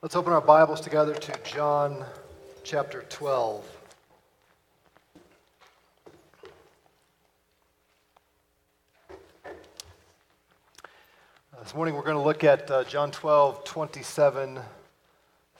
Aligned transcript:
Let's 0.00 0.14
open 0.14 0.32
our 0.32 0.40
Bibles 0.40 0.80
together 0.80 1.12
to 1.12 1.32
John 1.42 2.04
chapter 2.62 3.04
12. 3.08 3.64
This 11.60 11.74
morning 11.74 11.96
we're 11.96 12.02
going 12.02 12.14
to 12.14 12.22
look 12.22 12.44
at 12.44 12.70
uh, 12.70 12.84
John 12.84 13.10
12, 13.10 13.64
27 13.64 14.60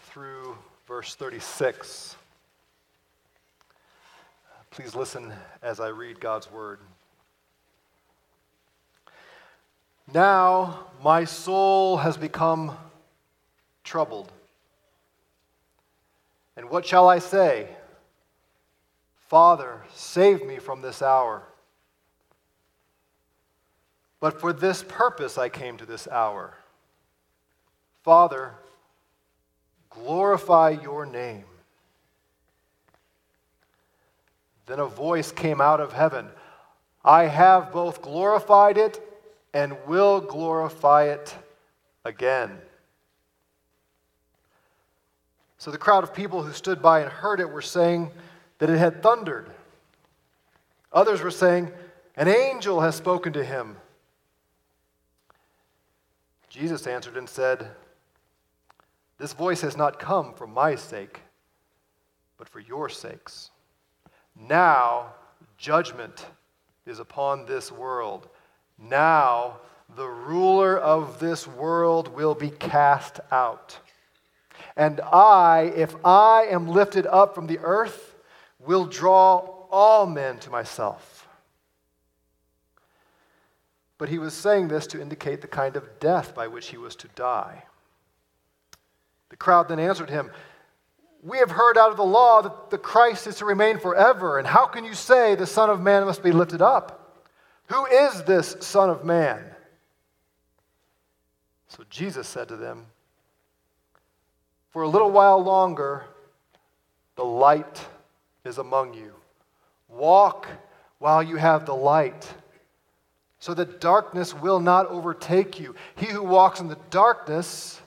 through 0.02 0.56
verse 0.86 1.16
36. 1.16 2.14
Please 4.70 4.94
listen 4.94 5.32
as 5.64 5.80
I 5.80 5.88
read 5.88 6.20
God's 6.20 6.48
word. 6.48 6.78
Now 10.14 10.86
my 11.02 11.24
soul 11.24 11.96
has 11.96 12.16
become 12.16 12.76
troubled. 13.88 14.30
And 16.56 16.68
what 16.68 16.84
shall 16.84 17.08
I 17.08 17.18
say? 17.18 17.68
Father, 19.28 19.82
save 19.94 20.44
me 20.44 20.58
from 20.58 20.82
this 20.82 21.00
hour. 21.00 21.42
But 24.20 24.40
for 24.40 24.52
this 24.52 24.84
purpose 24.86 25.38
I 25.38 25.48
came 25.48 25.78
to 25.78 25.86
this 25.86 26.06
hour. 26.06 26.54
Father, 28.02 28.52
glorify 29.90 30.70
your 30.70 31.06
name. 31.06 31.44
Then 34.66 34.80
a 34.80 34.86
voice 34.86 35.32
came 35.32 35.60
out 35.60 35.80
of 35.80 35.92
heaven 35.92 36.28
I 37.04 37.24
have 37.24 37.72
both 37.72 38.02
glorified 38.02 38.76
it 38.76 39.00
and 39.54 39.74
will 39.86 40.20
glorify 40.20 41.04
it 41.04 41.34
again. 42.04 42.58
So 45.58 45.72
the 45.72 45.78
crowd 45.78 46.04
of 46.04 46.14
people 46.14 46.44
who 46.44 46.52
stood 46.52 46.80
by 46.80 47.00
and 47.00 47.10
heard 47.10 47.40
it 47.40 47.50
were 47.50 47.62
saying 47.62 48.12
that 48.58 48.70
it 48.70 48.78
had 48.78 49.02
thundered. 49.02 49.50
Others 50.92 51.20
were 51.20 51.32
saying, 51.32 51.72
An 52.16 52.28
angel 52.28 52.80
has 52.80 52.94
spoken 52.94 53.32
to 53.32 53.44
him. 53.44 53.76
Jesus 56.48 56.86
answered 56.86 57.16
and 57.16 57.28
said, 57.28 57.68
This 59.18 59.32
voice 59.32 59.60
has 59.60 59.76
not 59.76 59.98
come 59.98 60.32
for 60.32 60.46
my 60.46 60.76
sake, 60.76 61.20
but 62.38 62.48
for 62.48 62.60
your 62.60 62.88
sakes. 62.88 63.50
Now 64.40 65.14
judgment 65.58 66.24
is 66.86 67.00
upon 67.00 67.46
this 67.46 67.72
world. 67.72 68.28
Now 68.78 69.58
the 69.96 70.06
ruler 70.06 70.78
of 70.78 71.18
this 71.18 71.48
world 71.48 72.14
will 72.14 72.34
be 72.34 72.50
cast 72.50 73.18
out. 73.32 73.78
And 74.78 75.00
I, 75.00 75.72
if 75.74 75.96
I 76.04 76.46
am 76.48 76.68
lifted 76.68 77.04
up 77.04 77.34
from 77.34 77.48
the 77.48 77.58
earth, 77.58 78.14
will 78.60 78.86
draw 78.86 79.38
all 79.72 80.06
men 80.06 80.38
to 80.38 80.50
myself. 80.50 81.28
But 83.98 84.08
he 84.08 84.20
was 84.20 84.34
saying 84.34 84.68
this 84.68 84.86
to 84.88 85.02
indicate 85.02 85.40
the 85.40 85.48
kind 85.48 85.74
of 85.74 85.98
death 85.98 86.32
by 86.32 86.46
which 86.46 86.68
he 86.68 86.76
was 86.76 86.94
to 86.96 87.08
die. 87.16 87.64
The 89.30 89.36
crowd 89.36 89.68
then 89.68 89.80
answered 89.80 90.10
him, 90.10 90.30
We 91.24 91.38
have 91.38 91.50
heard 91.50 91.76
out 91.76 91.90
of 91.90 91.96
the 91.96 92.04
law 92.04 92.40
that 92.42 92.70
the 92.70 92.78
Christ 92.78 93.26
is 93.26 93.34
to 93.38 93.44
remain 93.44 93.80
forever, 93.80 94.38
and 94.38 94.46
how 94.46 94.66
can 94.66 94.84
you 94.84 94.94
say 94.94 95.34
the 95.34 95.44
Son 95.44 95.70
of 95.70 95.80
Man 95.80 96.04
must 96.04 96.22
be 96.22 96.30
lifted 96.30 96.62
up? 96.62 97.26
Who 97.66 97.84
is 97.86 98.22
this 98.22 98.56
Son 98.60 98.90
of 98.90 99.04
Man? 99.04 99.44
So 101.66 101.82
Jesus 101.90 102.28
said 102.28 102.46
to 102.48 102.56
them, 102.56 102.86
for 104.70 104.82
a 104.82 104.88
little 104.88 105.10
while 105.10 105.42
longer, 105.42 106.04
the 107.16 107.24
light 107.24 107.86
is 108.44 108.58
among 108.58 108.94
you. 108.94 109.12
Walk 109.88 110.46
while 110.98 111.22
you 111.22 111.36
have 111.36 111.64
the 111.64 111.74
light, 111.74 112.32
so 113.38 113.54
that 113.54 113.80
darkness 113.80 114.34
will 114.34 114.60
not 114.60 114.86
overtake 114.86 115.58
you. 115.60 115.74
He 115.96 116.06
who 116.06 116.22
walks 116.22 116.60
in 116.60 116.68
the 116.68 116.78
darkness 116.90 117.80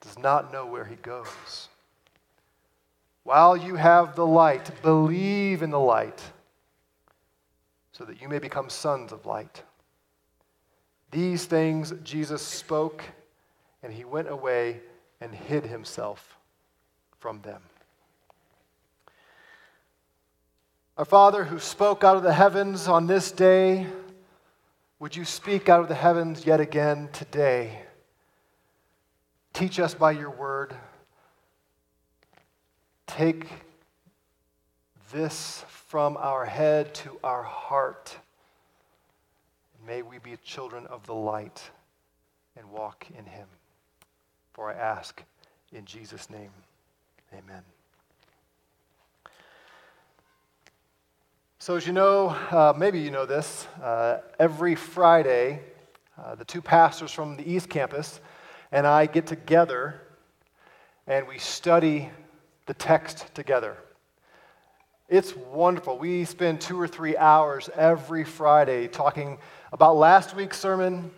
does 0.00 0.18
not 0.18 0.52
know 0.52 0.66
where 0.66 0.84
he 0.84 0.96
goes. 0.96 1.68
While 3.22 3.56
you 3.56 3.76
have 3.76 4.16
the 4.16 4.26
light, 4.26 4.70
believe 4.82 5.62
in 5.62 5.70
the 5.70 5.80
light, 5.80 6.20
so 7.92 8.04
that 8.04 8.20
you 8.20 8.28
may 8.28 8.38
become 8.38 8.68
sons 8.68 9.12
of 9.12 9.24
light. 9.24 9.62
These 11.10 11.46
things 11.46 11.94
Jesus 12.02 12.42
spoke, 12.42 13.02
and 13.82 13.92
he 13.92 14.04
went 14.04 14.28
away 14.28 14.80
and 15.20 15.34
hid 15.34 15.64
himself 15.64 16.36
from 17.18 17.40
them. 17.42 17.62
Our 20.96 21.04
Father, 21.04 21.44
who 21.44 21.58
spoke 21.58 22.04
out 22.04 22.16
of 22.16 22.22
the 22.22 22.32
heavens 22.32 22.86
on 22.86 23.06
this 23.06 23.32
day, 23.32 23.86
would 25.00 25.16
you 25.16 25.24
speak 25.24 25.68
out 25.68 25.80
of 25.80 25.88
the 25.88 25.94
heavens 25.94 26.46
yet 26.46 26.60
again 26.60 27.08
today? 27.12 27.80
Teach 29.52 29.80
us 29.80 29.94
by 29.94 30.12
your 30.12 30.30
word. 30.30 30.74
Take 33.06 33.46
this 35.12 35.64
from 35.68 36.16
our 36.16 36.44
head 36.44 36.94
to 36.94 37.18
our 37.22 37.42
heart. 37.42 38.16
May 39.86 40.02
we 40.02 40.18
be 40.18 40.36
children 40.44 40.86
of 40.86 41.06
the 41.06 41.14
light 41.14 41.70
and 42.56 42.70
walk 42.70 43.06
in 43.16 43.24
him. 43.24 43.46
For 44.54 44.70
I 44.70 44.74
ask 44.74 45.20
in 45.72 45.84
Jesus' 45.84 46.30
name, 46.30 46.50
amen. 47.32 47.62
So, 51.58 51.74
as 51.74 51.88
you 51.88 51.92
know, 51.92 52.28
uh, 52.28 52.72
maybe 52.76 53.00
you 53.00 53.10
know 53.10 53.26
this, 53.26 53.66
uh, 53.82 54.18
every 54.38 54.76
Friday, 54.76 55.58
uh, 56.16 56.36
the 56.36 56.44
two 56.44 56.62
pastors 56.62 57.10
from 57.10 57.36
the 57.36 57.50
East 57.50 57.68
Campus 57.68 58.20
and 58.70 58.86
I 58.86 59.06
get 59.06 59.26
together 59.26 60.00
and 61.08 61.26
we 61.26 61.38
study 61.38 62.10
the 62.66 62.74
text 62.74 63.34
together. 63.34 63.76
It's 65.08 65.34
wonderful. 65.34 65.98
We 65.98 66.24
spend 66.24 66.60
two 66.60 66.80
or 66.80 66.86
three 66.86 67.16
hours 67.16 67.68
every 67.74 68.22
Friday 68.22 68.86
talking 68.86 69.38
about 69.72 69.96
last 69.96 70.36
week's 70.36 70.60
sermon 70.60 71.10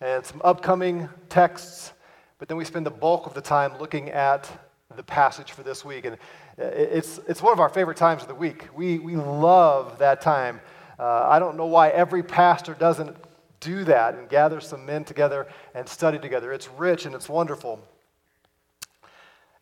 and 0.00 0.24
some 0.24 0.40
upcoming 0.42 1.10
texts 1.28 1.92
but 2.40 2.48
then 2.48 2.56
we 2.56 2.64
spend 2.64 2.86
the 2.86 2.90
bulk 2.90 3.26
of 3.26 3.34
the 3.34 3.40
time 3.42 3.78
looking 3.78 4.08
at 4.08 4.50
the 4.96 5.02
passage 5.02 5.52
for 5.52 5.62
this 5.62 5.84
week. 5.84 6.06
And 6.06 6.16
it's, 6.56 7.20
it's 7.28 7.42
one 7.42 7.52
of 7.52 7.60
our 7.60 7.68
favorite 7.68 7.98
times 7.98 8.22
of 8.22 8.28
the 8.28 8.34
week. 8.34 8.66
We, 8.74 8.98
we 8.98 9.14
love 9.14 9.98
that 9.98 10.22
time. 10.22 10.62
Uh, 10.98 11.26
I 11.28 11.38
don't 11.38 11.58
know 11.58 11.66
why 11.66 11.90
every 11.90 12.22
pastor 12.22 12.72
doesn't 12.72 13.14
do 13.60 13.84
that 13.84 14.14
and 14.14 14.26
gather 14.26 14.58
some 14.58 14.86
men 14.86 15.04
together 15.04 15.48
and 15.74 15.86
study 15.86 16.18
together. 16.18 16.50
It's 16.50 16.66
rich 16.70 17.04
and 17.04 17.14
it's 17.14 17.28
wonderful. 17.28 17.78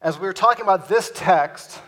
As 0.00 0.16
we 0.16 0.28
were 0.28 0.32
talking 0.32 0.62
about 0.62 0.88
this 0.88 1.10
text, 1.12 1.80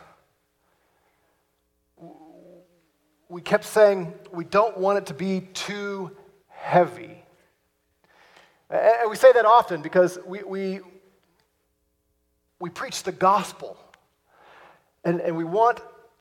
we 3.28 3.40
kept 3.42 3.64
saying 3.64 4.12
we 4.32 4.42
don't 4.42 4.76
want 4.76 4.98
it 4.98 5.06
to 5.06 5.14
be 5.14 5.42
too 5.54 6.16
heavy. 6.48 7.19
And 8.70 9.10
we 9.10 9.16
say 9.16 9.32
that 9.32 9.44
often 9.44 9.82
because 9.82 10.18
we, 10.24 10.42
we, 10.42 10.80
we 12.60 12.70
preach 12.70 13.02
the 13.02 13.12
gospel. 13.12 13.76
And, 15.04 15.20
and 15.20 15.36
we 15.36 15.44
want 15.44 15.80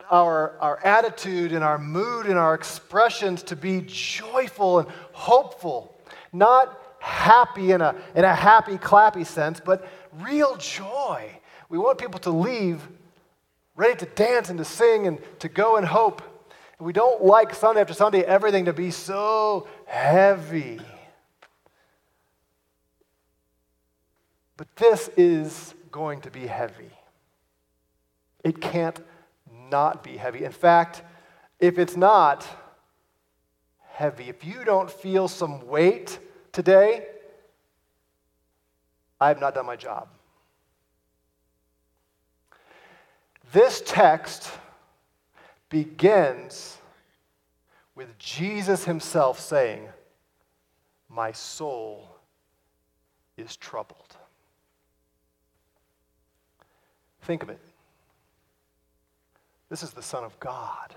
our, 0.09 0.57
our 0.59 0.79
attitude 0.83 1.51
and 1.51 1.63
our 1.63 1.77
mood 1.77 2.25
and 2.25 2.39
our 2.39 2.55
expressions 2.55 3.43
to 3.43 3.55
be 3.55 3.83
joyful 3.85 4.79
and 4.79 4.87
hopeful, 5.11 5.95
not 6.33 6.81
happy 6.99 7.71
in 7.71 7.81
a, 7.81 7.95
in 8.15 8.25
a 8.25 8.33
happy, 8.33 8.77
clappy 8.77 9.25
sense, 9.25 9.61
but 9.63 9.87
real 10.19 10.55
joy. 10.57 11.29
We 11.69 11.77
want 11.77 11.99
people 11.99 12.19
to 12.21 12.31
leave 12.31 12.87
ready 13.75 13.95
to 13.97 14.05
dance 14.05 14.49
and 14.49 14.57
to 14.57 14.65
sing 14.65 15.07
and 15.07 15.19
to 15.39 15.47
go 15.47 15.77
in 15.77 15.83
hope. 15.83 16.21
And 16.77 16.85
we 16.85 16.93
don't 16.93 17.23
like 17.23 17.53
Sunday 17.53 17.81
after 17.81 17.93
Sunday 17.93 18.21
everything 18.21 18.65
to 18.65 18.73
be 18.73 18.91
so 18.91 19.67
heavy. 19.85 20.79
But 24.59 24.75
this 24.75 25.09
is 25.15 25.73
going 25.89 26.19
to 26.19 26.29
be 26.29 26.45
heavy. 26.45 26.91
It 28.43 28.59
can't 28.59 28.99
not 29.69 30.03
be 30.03 30.17
heavy. 30.17 30.43
In 30.43 30.51
fact, 30.51 31.01
if 31.61 31.79
it's 31.79 31.95
not 31.95 32.45
heavy, 33.93 34.25
if 34.25 34.43
you 34.43 34.65
don't 34.65 34.91
feel 34.91 35.29
some 35.29 35.65
weight 35.65 36.19
today, 36.51 37.05
I 39.17 39.29
have 39.29 39.39
not 39.39 39.55
done 39.55 39.65
my 39.65 39.77
job. 39.77 40.09
This 43.53 43.81
text 43.85 44.51
begins 45.69 46.77
with 47.95 48.19
Jesus 48.19 48.83
himself 48.83 49.39
saying, 49.39 49.87
My 51.07 51.31
soul 51.31 52.09
is 53.37 53.55
troubled. 53.55 54.08
Think 57.29 57.43
of 57.43 57.49
it. 57.49 57.59
This 59.69 59.83
is 59.83 59.91
the 59.91 60.01
Son 60.01 60.23
of 60.23 60.39
God. 60.39 60.95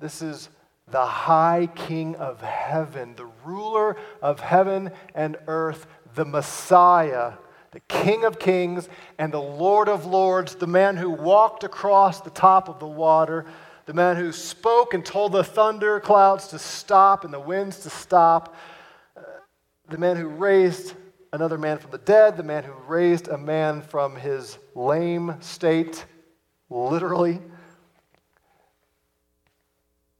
This 0.00 0.22
is 0.22 0.48
the 0.88 1.04
high 1.04 1.68
King 1.74 2.16
of 2.16 2.40
heaven, 2.40 3.14
the 3.14 3.28
ruler 3.44 3.98
of 4.22 4.40
heaven 4.40 4.90
and 5.14 5.36
earth, 5.48 5.86
the 6.14 6.24
Messiah, 6.24 7.34
the 7.72 7.80
King 7.80 8.24
of 8.24 8.38
kings 8.38 8.88
and 9.18 9.30
the 9.30 9.38
Lord 9.38 9.90
of 9.90 10.06
lords, 10.06 10.54
the 10.54 10.66
man 10.66 10.96
who 10.96 11.10
walked 11.10 11.62
across 11.62 12.22
the 12.22 12.30
top 12.30 12.70
of 12.70 12.78
the 12.78 12.86
water, 12.86 13.44
the 13.84 13.92
man 13.92 14.16
who 14.16 14.32
spoke 14.32 14.94
and 14.94 15.04
told 15.04 15.32
the 15.32 15.44
thunder 15.44 16.00
clouds 16.00 16.48
to 16.48 16.58
stop 16.58 17.22
and 17.22 17.34
the 17.34 17.38
winds 17.38 17.80
to 17.80 17.90
stop, 17.90 18.56
uh, 19.14 19.20
the 19.90 19.98
man 19.98 20.16
who 20.16 20.26
raised 20.26 20.94
another 21.32 21.58
man 21.58 21.78
from 21.78 21.90
the 21.90 21.98
dead, 21.98 22.36
the 22.36 22.42
man 22.42 22.64
who 22.64 22.72
raised 22.86 23.28
a 23.28 23.38
man 23.38 23.82
from 23.82 24.16
his 24.16 24.58
lame 24.74 25.36
state, 25.40 26.04
literally. 26.70 27.40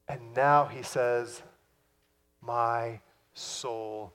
And 0.07 0.33
now 0.35 0.65
he 0.65 0.83
says, 0.83 1.41
My 2.41 2.99
soul 3.33 4.13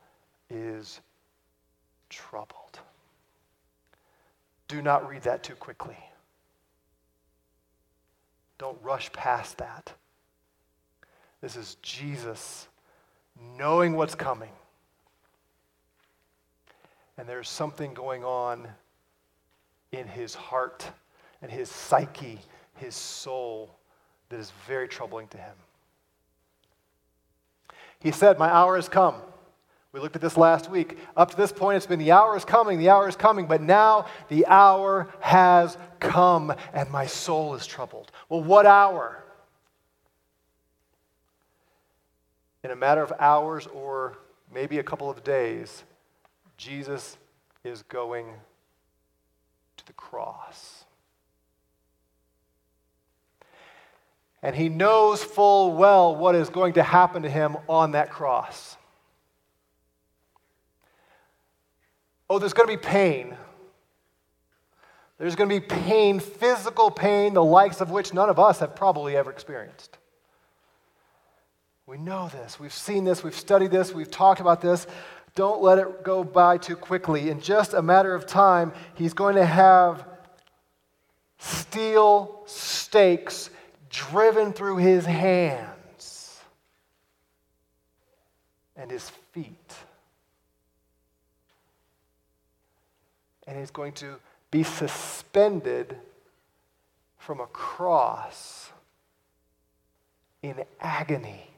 is 0.49 1.01
troubled. 2.09 2.81
Do 4.69 4.81
not 4.81 5.09
read 5.09 5.23
that 5.23 5.43
too 5.43 5.55
quickly. 5.55 5.99
Don't 8.59 8.79
rush 8.83 9.13
past 9.13 9.59
that. 9.59 9.93
This 11.41 11.57
is 11.57 11.77
Jesus 11.83 12.69
knowing 13.59 13.97
what's 13.97 14.15
coming. 14.15 14.53
And 17.19 17.29
there's 17.29 17.49
something 17.49 17.95
going 17.95 18.25
on 18.25 18.67
in 19.93 20.07
his 20.07 20.35
heart 20.35 20.87
and 21.43 21.51
his 21.51 21.69
psyche, 21.69 22.39
his 22.75 22.95
soul, 22.95 23.77
that 24.29 24.41
is 24.41 24.53
very 24.67 24.89
troubling 24.89 25.29
to 25.29 25.37
him. 25.37 25.55
He 28.01 28.11
said, 28.11 28.39
My 28.39 28.49
hour 28.49 28.77
has 28.77 28.89
come. 28.89 29.17
We 29.93 30.01
looked 30.01 30.17
at 30.17 30.23
this 30.23 30.39
last 30.39 30.71
week. 30.71 30.99
Up 31.17 31.31
to 31.31 31.37
this 31.37 31.53
point, 31.53 31.77
it's 31.77 31.87
been 31.87 31.99
the 31.99 32.13
hour 32.13 32.35
is 32.35 32.47
coming, 32.47 32.79
the 32.79 32.89
hour 32.89 33.07
is 33.09 33.15
coming, 33.15 33.47
but 33.47 33.61
now 33.61 34.07
the 34.29 34.47
hour 34.47 35.13
has 35.21 35.77
come, 36.01 36.55
and 36.73 36.91
my 36.91 37.07
soul 37.07 37.55
is 37.55 37.67
troubled. 37.67 38.11
Well, 38.31 38.43
what 38.43 38.65
hour? 38.65 39.23
In 42.65 42.71
a 42.71 42.77
matter 42.77 43.03
of 43.03 43.13
hours 43.19 43.67
or 43.67 44.17
maybe 44.53 44.79
a 44.79 44.83
couple 44.83 45.11
of 45.11 45.23
days, 45.23 45.85
Jesus 46.63 47.17
is 47.65 47.83
going 47.83 48.27
to 49.77 49.87
the 49.87 49.93
cross. 49.95 50.85
And 54.45 54.55
he 54.55 54.69
knows 54.69 55.25
full 55.25 55.75
well 55.75 56.15
what 56.15 56.37
is 56.37 56.51
going 56.51 56.75
to 56.75 56.85
happen 56.85 57.23
to 57.23 57.29
him 57.29 57.57
on 57.69 57.93
that 57.93 58.13
cross. 58.13 58.77
Oh, 62.31 62.39
there's 62.39 62.53
going 62.53 62.69
to 62.69 62.77
be 62.77 62.81
pain. 62.81 63.37
There's 65.19 65.35
going 65.35 65.51
to 65.51 65.61
be 65.61 65.67
pain, 65.67 66.21
physical 66.21 66.93
pain, 66.93 67.35
the 67.35 67.43
likes 67.43 67.81
of 67.81 67.91
which 67.91 68.15
none 68.15 68.31
of 68.31 68.39
us 68.39 68.61
have 68.61 68.77
probably 68.77 69.17
ever 69.17 69.33
experienced. 69.33 69.99
We 71.87 71.99
know 71.99 72.29
this. 72.29 72.61
We've 72.61 72.73
seen 72.73 73.03
this. 73.03 73.25
We've 73.25 73.35
studied 73.35 73.73
this. 73.73 73.93
We've 73.93 74.11
talked 74.11 74.41
about 74.41 74.61
this. 74.61 74.87
Don't 75.35 75.63
let 75.63 75.79
it 75.79 76.05
go 76.05 76.23
by 76.25 76.59
too 76.59 76.77
quickly. 76.77 77.31
In 77.31 77.41
just 77.41 77.73
a 77.75 77.83
matter 77.83 78.15
of 78.15 78.27
time, 78.27 78.73
he's 78.95 79.15
going 79.15 79.37
to 79.37 79.47
have 79.47 80.07
steel 81.39 82.43
stakes 82.47 83.51
driven 83.89 84.53
through 84.53 84.77
his 84.77 85.07
hands 85.07 86.41
and 88.77 88.91
his 88.91 89.11
feet. 89.33 89.75
and 93.47 93.59
he's 93.59 93.71
going 93.71 93.93
to 93.93 94.17
be 94.51 94.63
suspended 94.63 95.97
from 97.19 97.41
a 97.41 97.47
cross 97.47 98.71
in 100.43 100.65
agony 100.81 101.51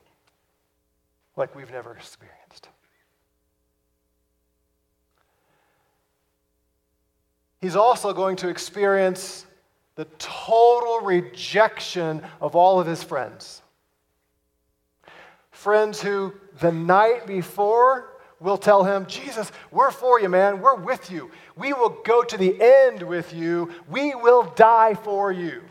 like 1.36 1.54
we've 1.54 1.70
never 1.70 1.96
experienced. 1.96 2.43
He's 7.64 7.76
also 7.76 8.12
going 8.12 8.36
to 8.36 8.50
experience 8.50 9.46
the 9.94 10.04
total 10.18 11.00
rejection 11.00 12.20
of 12.38 12.54
all 12.54 12.78
of 12.78 12.86
his 12.86 13.02
friends. 13.02 13.62
Friends 15.50 16.02
who 16.02 16.34
the 16.60 16.70
night 16.70 17.26
before 17.26 18.18
will 18.38 18.58
tell 18.58 18.84
him, 18.84 19.06
Jesus, 19.06 19.50
we're 19.70 19.90
for 19.90 20.20
you, 20.20 20.28
man. 20.28 20.60
We're 20.60 20.74
with 20.74 21.10
you. 21.10 21.30
We 21.56 21.72
will 21.72 21.88
go 22.04 22.22
to 22.22 22.36
the 22.36 22.54
end 22.60 23.02
with 23.02 23.32
you. 23.32 23.70
We 23.88 24.14
will 24.14 24.42
die 24.56 24.92
for 24.92 25.32
you. 25.32 25.62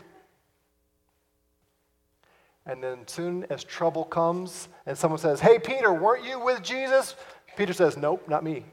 And 2.66 2.82
then, 2.82 3.06
soon 3.06 3.46
as 3.50 3.62
trouble 3.62 4.02
comes 4.02 4.68
and 4.84 4.98
someone 4.98 5.20
says, 5.20 5.38
Hey, 5.38 5.60
Peter, 5.60 5.92
weren't 5.92 6.24
you 6.24 6.40
with 6.40 6.60
Jesus? 6.60 7.14
Peter 7.56 7.72
says, 7.72 7.96
Nope, 7.96 8.28
not 8.28 8.42
me. 8.42 8.64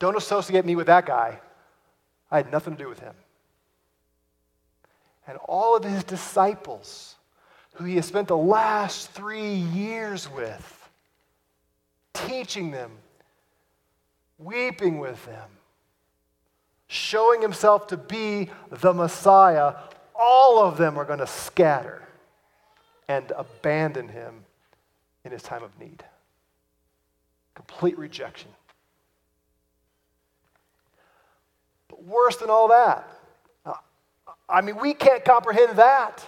Don't 0.00 0.16
associate 0.16 0.64
me 0.64 0.74
with 0.74 0.88
that 0.88 1.06
guy. 1.06 1.38
I 2.30 2.36
had 2.36 2.52
nothing 2.52 2.76
to 2.76 2.82
do 2.82 2.88
with 2.88 3.00
him. 3.00 3.14
And 5.26 5.38
all 5.46 5.76
of 5.76 5.84
his 5.84 6.04
disciples, 6.04 7.16
who 7.74 7.84
he 7.84 7.96
has 7.96 8.06
spent 8.06 8.28
the 8.28 8.36
last 8.36 9.10
three 9.10 9.54
years 9.54 10.30
with, 10.30 10.90
teaching 12.14 12.70
them, 12.70 12.90
weeping 14.38 14.98
with 14.98 15.24
them, 15.26 15.50
showing 16.86 17.42
himself 17.42 17.86
to 17.88 17.96
be 17.96 18.50
the 18.70 18.92
Messiah, 18.92 19.74
all 20.18 20.58
of 20.58 20.76
them 20.76 20.98
are 20.98 21.04
going 21.04 21.18
to 21.18 21.26
scatter 21.26 22.02
and 23.08 23.30
abandon 23.36 24.08
him 24.08 24.44
in 25.24 25.32
his 25.32 25.42
time 25.42 25.62
of 25.62 25.78
need. 25.78 26.02
Complete 27.54 27.98
rejection. 27.98 28.50
But 31.87 31.87
worse 32.04 32.36
than 32.36 32.50
all 32.50 32.68
that, 32.68 33.10
uh, 33.64 33.74
I 34.48 34.60
mean, 34.60 34.76
we 34.76 34.94
can't 34.94 35.24
comprehend 35.24 35.78
that. 35.78 36.24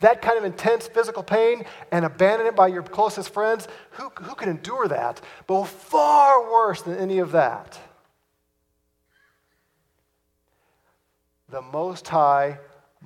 That 0.00 0.22
kind 0.22 0.38
of 0.38 0.44
intense 0.44 0.88
physical 0.88 1.22
pain 1.22 1.64
and 1.92 2.06
abandonment 2.06 2.56
by 2.56 2.68
your 2.68 2.82
closest 2.82 3.34
friends, 3.34 3.68
who, 3.92 4.08
who 4.22 4.34
can 4.34 4.48
endure 4.48 4.88
that? 4.88 5.20
But 5.46 5.66
far 5.66 6.50
worse 6.50 6.80
than 6.80 6.96
any 6.96 7.18
of 7.18 7.32
that, 7.32 7.78
the 11.50 11.60
Most 11.60 12.08
High, 12.08 12.58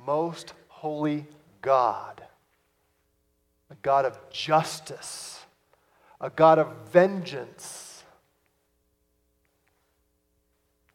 Most 0.07 0.55
Holy 0.69 1.27
God, 1.63 2.23
a 3.71 3.75
God 3.83 4.05
of 4.05 4.19
justice, 4.31 5.41
a 6.21 6.31
God 6.31 6.61
of 6.61 6.69
vengeance, 6.93 7.84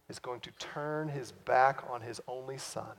is 0.09 0.19
going 0.19 0.39
to 0.41 0.51
turn 0.59 1.07
his 1.07 1.31
back 1.31 1.83
on 1.89 2.01
his 2.01 2.19
only 2.27 2.57
Son 2.57 2.95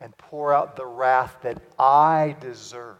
and 0.00 0.16
pour 0.18 0.52
out 0.52 0.76
the 0.76 0.86
wrath 0.86 1.38
that 1.42 1.60
I 1.78 2.36
deserve 2.40 2.96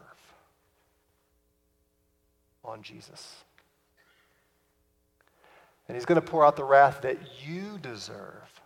on 2.64 2.82
Jesus. 2.82 3.44
And 5.88 5.96
he's 5.96 6.06
going 6.06 6.20
to 6.20 6.26
pour 6.26 6.44
out 6.44 6.56
the 6.56 6.64
wrath 6.64 7.02
that 7.02 7.18
you 7.46 7.78
deserve 7.80 8.60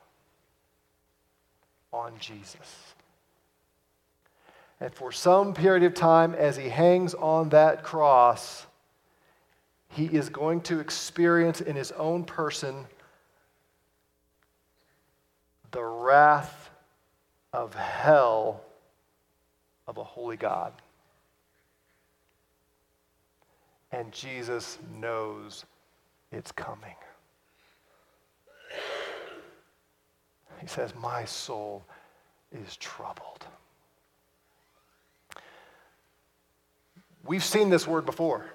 on 1.92 2.12
Jesus. 2.19 2.95
And 4.80 4.95
for 4.95 5.12
some 5.12 5.52
period 5.52 5.83
of 5.83 5.92
time, 5.92 6.35
as 6.35 6.57
he 6.57 6.69
hangs 6.71 7.12
on 7.14 7.50
that 7.50 7.83
cross, 7.83 8.66
he 9.88 10.07
is 10.07 10.28
going 10.30 10.62
to 10.62 10.80
experience 10.80 11.61
in 11.61 11.76
his 11.76 11.92
own 11.92 12.25
person 12.25 12.87
the 15.73 15.83
wrath 16.11 16.71
of 17.52 17.73
hell 17.73 18.61
of 19.87 19.97
a 19.97 20.02
holy 20.02 20.37
God. 20.37 20.73
And 23.93 24.11
Jesus 24.11 24.79
knows 24.99 25.64
it's 26.33 26.50
coming. 26.50 26.97
He 30.61 30.67
says, 30.67 30.93
My 31.00 31.25
soul 31.25 31.85
is 32.50 32.76
troubled. 32.76 33.47
We've 37.25 37.45
seen 37.45 37.71
this 37.71 37.87
word 37.87 38.05
before. 38.05 38.47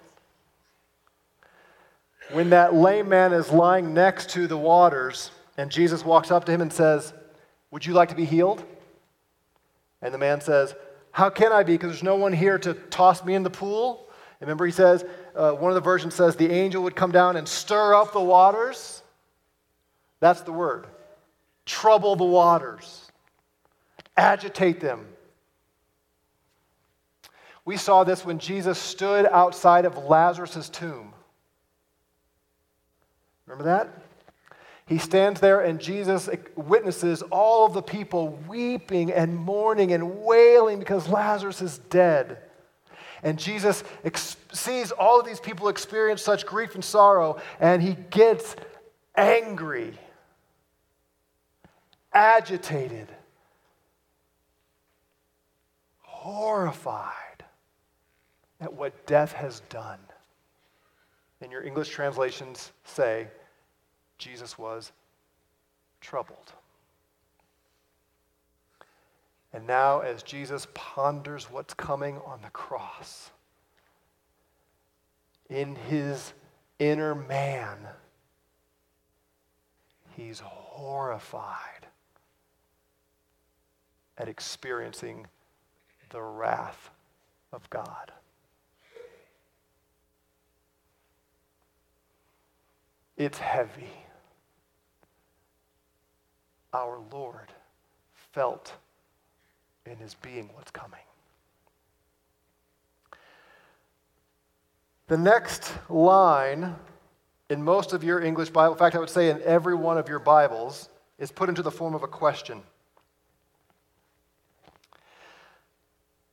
When 2.33 2.49
that 2.49 2.73
lame 2.73 3.07
man 3.07 3.31
is 3.31 3.49
lying 3.49 3.93
next 3.93 4.31
to 4.31 4.45
the 4.45 4.57
waters, 4.57 5.31
And 5.57 5.71
Jesus 5.71 6.03
walks 6.03 6.31
up 6.31 6.43
to 6.45 6.51
him 6.51 6.59
and 6.59 6.73
says, 6.73 7.13
Would 7.75 7.85
you 7.85 7.91
like 7.91 8.07
to 8.07 8.15
be 8.15 8.23
healed? 8.23 8.63
And 10.01 10.13
the 10.13 10.17
man 10.17 10.39
says, 10.39 10.73
How 11.11 11.29
can 11.29 11.51
I 11.51 11.63
be? 11.63 11.73
Because 11.73 11.89
there's 11.89 12.03
no 12.03 12.15
one 12.15 12.31
here 12.31 12.57
to 12.59 12.73
toss 12.73 13.25
me 13.25 13.35
in 13.35 13.43
the 13.43 13.49
pool. 13.49 14.07
Remember, 14.39 14.65
he 14.65 14.71
says, 14.71 15.03
uh, 15.35 15.51
one 15.51 15.71
of 15.71 15.75
the 15.75 15.81
versions 15.81 16.15
says, 16.15 16.37
the 16.37 16.49
angel 16.49 16.83
would 16.83 16.95
come 16.95 17.11
down 17.11 17.35
and 17.35 17.45
stir 17.45 17.93
up 17.93 18.13
the 18.13 18.21
waters. 18.21 19.03
That's 20.21 20.39
the 20.39 20.53
word. 20.53 20.87
Trouble 21.65 22.15
the 22.15 22.23
waters, 22.23 23.11
agitate 24.15 24.79
them. 24.79 25.05
We 27.65 27.75
saw 27.75 28.05
this 28.05 28.23
when 28.23 28.39
Jesus 28.39 28.79
stood 28.79 29.25
outside 29.25 29.83
of 29.83 29.97
Lazarus' 29.97 30.69
tomb. 30.69 31.11
Remember 33.45 33.65
that? 33.65 33.89
He 34.87 34.99
stands 34.99 35.39
there, 35.41 35.61
and 35.61 35.79
Jesus 35.79 36.29
witnesses 36.55 37.23
all 37.23 37.65
of 37.65 37.73
the 37.73 37.81
people 37.81 38.39
weeping 38.47 39.11
and 39.11 39.35
mourning 39.35 39.91
and 39.91 40.21
wailing 40.23 40.77
because 40.77 41.07
Lazarus 41.07 41.61
is 41.61 41.79
dead. 41.89 42.37
And 43.23 43.39
Jesus 43.39 43.83
ex- 44.03 44.37
sees 44.53 44.91
all 44.91 45.19
of 45.19 45.25
these 45.25 45.39
people 45.39 45.69
experience 45.69 46.21
such 46.21 46.45
grief 46.45 46.75
and 46.75 46.83
sorrow, 46.83 47.41
and 47.59 47.81
he 47.81 47.95
gets 48.11 48.55
angry, 49.15 49.93
agitated, 52.13 53.07
horrified 56.01 57.11
at 58.61 58.71
what 58.71 59.07
death 59.07 59.33
has 59.33 59.61
done. 59.61 59.99
And 61.41 61.51
your 61.51 61.63
English 61.63 61.89
translations 61.89 62.71
say, 62.83 63.27
Jesus 64.17 64.57
was 64.57 64.91
troubled. 66.01 66.53
And 69.53 69.65
now, 69.65 70.01
as 70.01 70.21
Jesus 70.21 70.67
ponders 70.73 71.49
what's 71.49 71.73
coming 71.73 72.17
on 72.25 72.41
the 72.41 72.49
cross, 72.49 73.31
in 75.49 75.75
his 75.75 76.33
inner 76.79 77.15
man, 77.15 77.77
he's 80.15 80.39
horrified 80.39 81.87
at 84.17 84.27
experiencing 84.27 85.27
the 86.09 86.21
wrath 86.21 86.89
of 87.53 87.69
God. 87.69 88.11
It's 93.17 93.37
heavy. 93.37 93.91
Our 96.73 96.99
Lord 97.11 97.51
felt 98.33 98.73
in 99.85 99.95
his 99.97 100.15
being 100.15 100.49
what's 100.53 100.71
coming. 100.71 100.99
The 105.07 105.17
next 105.17 105.71
line 105.89 106.75
in 107.49 107.63
most 107.63 107.93
of 107.93 108.03
your 108.03 108.21
English 108.21 108.49
Bible, 108.49 108.73
in 108.73 108.79
fact, 108.79 108.95
I 108.95 108.99
would 108.99 109.09
say 109.09 109.29
in 109.29 109.41
every 109.43 109.75
one 109.75 109.97
of 109.97 110.09
your 110.09 110.19
Bibles, 110.19 110.89
is 111.19 111.31
put 111.31 111.47
into 111.47 111.61
the 111.61 111.71
form 111.71 111.93
of 111.93 112.03
a 112.03 112.07
question. 112.07 112.61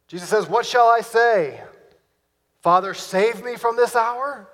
Jesus 0.08 0.28
says, 0.28 0.48
What 0.48 0.66
shall 0.66 0.88
I 0.88 1.00
say? 1.00 1.60
Father, 2.62 2.94
save 2.94 3.44
me 3.44 3.56
from 3.56 3.76
this 3.76 3.94
hour? 3.94 4.48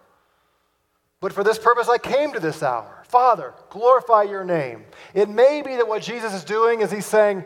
But 1.20 1.32
for 1.32 1.42
this 1.42 1.58
purpose 1.58 1.88
I 1.88 1.98
came 1.98 2.32
to 2.32 2.40
this 2.40 2.62
hour. 2.62 3.02
Father, 3.08 3.54
glorify 3.70 4.24
your 4.24 4.44
name. 4.44 4.84
It 5.14 5.28
may 5.28 5.62
be 5.62 5.76
that 5.76 5.88
what 5.88 6.02
Jesus 6.02 6.34
is 6.34 6.44
doing 6.44 6.80
is 6.80 6.90
he's 6.90 7.06
saying, 7.06 7.44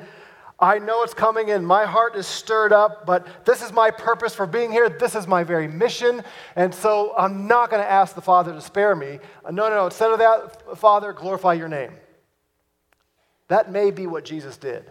I 0.58 0.78
know 0.78 1.02
it's 1.02 1.14
coming 1.14 1.50
and 1.50 1.66
my 1.66 1.86
heart 1.86 2.14
is 2.14 2.26
stirred 2.26 2.72
up, 2.72 3.04
but 3.04 3.44
this 3.44 3.62
is 3.62 3.72
my 3.72 3.90
purpose 3.90 4.34
for 4.34 4.46
being 4.46 4.70
here. 4.70 4.88
This 4.88 5.16
is 5.16 5.26
my 5.26 5.42
very 5.42 5.66
mission. 5.66 6.22
And 6.54 6.72
so 6.72 7.14
I'm 7.16 7.48
not 7.48 7.70
going 7.70 7.82
to 7.82 7.90
ask 7.90 8.14
the 8.14 8.20
Father 8.20 8.52
to 8.52 8.60
spare 8.60 8.94
me. 8.94 9.18
Uh, 9.44 9.50
no, 9.50 9.68
no, 9.68 9.74
no. 9.74 9.84
Instead 9.86 10.12
of 10.12 10.18
that, 10.20 10.78
Father, 10.78 11.12
glorify 11.12 11.54
your 11.54 11.68
name. 11.68 11.90
That 13.48 13.72
may 13.72 13.90
be 13.90 14.06
what 14.06 14.24
Jesus 14.24 14.56
did. 14.56 14.84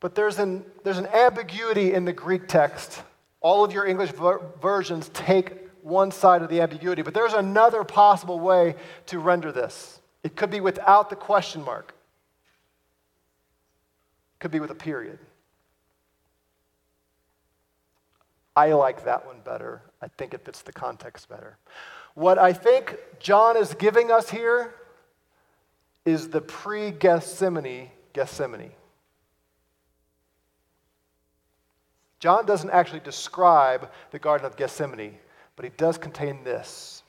But 0.00 0.14
there's 0.14 0.38
an, 0.38 0.64
there's 0.82 0.98
an 0.98 1.08
ambiguity 1.08 1.92
in 1.92 2.06
the 2.06 2.12
Greek 2.14 2.48
text. 2.48 3.02
All 3.42 3.64
of 3.64 3.72
your 3.72 3.86
English 3.86 4.12
ver- 4.12 4.40
versions 4.62 5.10
take 5.12 5.69
one 5.82 6.10
side 6.10 6.42
of 6.42 6.48
the 6.48 6.60
ambiguity, 6.60 7.02
but 7.02 7.14
there's 7.14 7.32
another 7.32 7.84
possible 7.84 8.38
way 8.38 8.74
to 9.06 9.18
render 9.18 9.52
this. 9.52 10.00
It 10.22 10.36
could 10.36 10.50
be 10.50 10.60
without 10.60 11.10
the 11.10 11.16
question 11.16 11.64
mark. 11.64 11.94
it 14.34 14.40
Could 14.40 14.50
be 14.50 14.60
with 14.60 14.70
a 14.70 14.74
period. 14.74 15.18
I 18.56 18.72
like 18.72 19.04
that 19.04 19.26
one 19.26 19.40
better. 19.44 19.82
I 20.02 20.08
think 20.08 20.34
it 20.34 20.44
fits 20.44 20.62
the 20.62 20.72
context 20.72 21.28
better. 21.28 21.56
What 22.14 22.38
I 22.38 22.52
think 22.52 22.96
John 23.18 23.56
is 23.56 23.74
giving 23.74 24.10
us 24.10 24.28
here 24.28 24.74
is 26.04 26.28
the 26.28 26.40
pre 26.40 26.90
Gethsemane 26.90 27.90
Gethsemane. 28.12 28.72
John 32.18 32.44
doesn't 32.44 32.70
actually 32.70 33.00
describe 33.00 33.90
the 34.10 34.18
Garden 34.18 34.46
of 34.46 34.56
Gethsemane, 34.56 35.16
but 35.60 35.70
he 35.70 35.76
does 35.76 35.98
contain 35.98 36.42
this. 36.42 37.02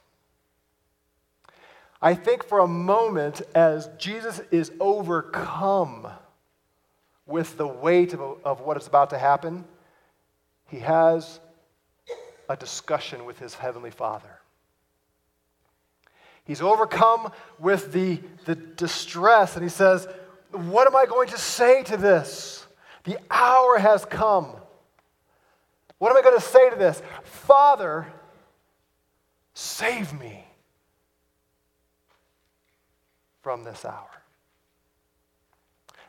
I 2.01 2.15
think 2.15 2.43
for 2.43 2.60
a 2.60 2.67
moment, 2.67 3.41
as 3.55 3.89
Jesus 3.98 4.41
is 4.51 4.74
overcome 4.77 6.05
with 7.25 7.55
the 7.55 7.65
weight 7.65 8.13
of, 8.13 8.39
of 8.43 8.60
what 8.60 8.75
is 8.75 8.88
about 8.88 9.12
to 9.12 9.17
happen, 9.17 9.63
he 10.67 10.79
has 10.79 11.39
a 12.50 12.58
discussion 12.58 13.24
with 13.24 13.39
his 13.39 13.53
heavenly 13.53 13.89
Father. 13.89 14.41
He's 16.43 16.62
overcome 16.62 17.31
with 17.58 17.93
the, 17.93 18.20
the 18.43 18.55
distress, 18.55 19.55
and 19.55 19.63
he 19.63 19.70
says, 19.70 20.10
What 20.51 20.88
am 20.88 20.96
I 20.98 21.05
going 21.05 21.29
to 21.29 21.38
say 21.38 21.84
to 21.84 21.96
this? 21.96 22.67
The 23.05 23.17
hour 23.29 23.77
has 23.77 24.03
come. 24.03 24.58
What 26.00 26.12
am 26.12 26.17
I 26.17 26.22
going 26.22 26.36
to 26.38 26.46
say 26.46 26.70
to 26.70 26.75
this? 26.75 27.01
Father, 27.24 28.12
save 29.53 30.17
me 30.20 30.46
from 33.41 33.63
this 33.63 33.86
hour. 33.86 34.10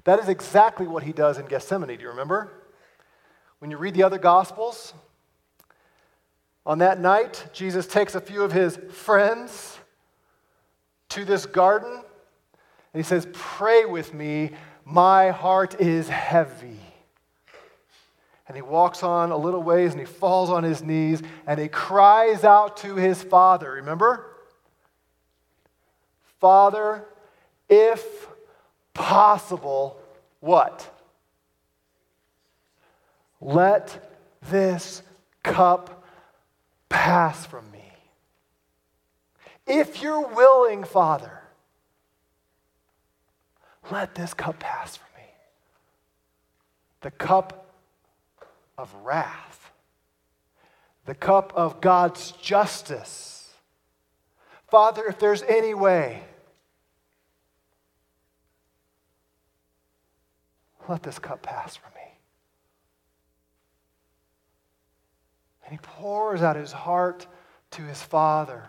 That 0.04 0.18
is 0.18 0.28
exactly 0.28 0.86
what 0.86 1.02
he 1.02 1.12
does 1.12 1.38
in 1.38 1.46
Gethsemane. 1.46 1.96
Do 1.96 2.02
you 2.02 2.08
remember? 2.08 2.50
When 3.58 3.70
you 3.70 3.76
read 3.76 3.94
the 3.94 4.02
other 4.02 4.18
Gospels, 4.18 4.92
on 6.64 6.78
that 6.78 7.00
night, 7.00 7.46
Jesus 7.52 7.86
takes 7.86 8.14
a 8.14 8.20
few 8.20 8.42
of 8.42 8.52
his 8.52 8.76
friends 8.90 9.78
to 11.10 11.24
this 11.24 11.46
garden 11.46 11.92
and 11.92 13.02
he 13.02 13.02
says, 13.02 13.26
Pray 13.32 13.84
with 13.84 14.14
me, 14.14 14.50
my 14.84 15.30
heart 15.30 15.80
is 15.80 16.08
heavy. 16.08 16.78
And 18.52 18.56
he 18.58 18.70
walks 18.70 19.02
on 19.02 19.30
a 19.30 19.36
little 19.38 19.62
ways 19.62 19.92
and 19.92 20.00
he 20.00 20.04
falls 20.04 20.50
on 20.50 20.62
his 20.62 20.82
knees 20.82 21.22
and 21.46 21.58
he 21.58 21.68
cries 21.68 22.44
out 22.44 22.76
to 22.76 22.96
his 22.96 23.22
father. 23.22 23.72
Remember? 23.72 24.26
Father, 26.38 27.06
if 27.70 28.28
possible, 28.92 29.98
what? 30.40 30.86
Let 33.40 34.12
this 34.50 35.00
cup 35.42 36.04
pass 36.90 37.46
from 37.46 37.70
me. 37.70 37.90
If 39.66 40.02
you're 40.02 40.28
willing, 40.28 40.84
Father, 40.84 41.40
let 43.90 44.14
this 44.14 44.34
cup 44.34 44.58
pass 44.58 44.98
from 44.98 45.08
me. 45.16 45.28
The 47.00 47.12
cup 47.12 47.61
of 48.82 48.92
wrath, 49.04 49.70
the 51.06 51.14
cup 51.14 51.52
of 51.54 51.80
God's 51.80 52.32
justice. 52.32 53.54
Father, 54.68 55.04
if 55.06 55.20
there's 55.20 55.42
any 55.44 55.72
way, 55.72 56.22
let 60.88 61.04
this 61.04 61.20
cup 61.20 61.42
pass 61.42 61.76
from 61.76 61.92
me. 61.94 62.00
And 65.64 65.72
he 65.72 65.78
pours 65.80 66.42
out 66.42 66.56
his 66.56 66.72
heart 66.72 67.28
to 67.72 67.82
his 67.82 68.02
father. 68.02 68.68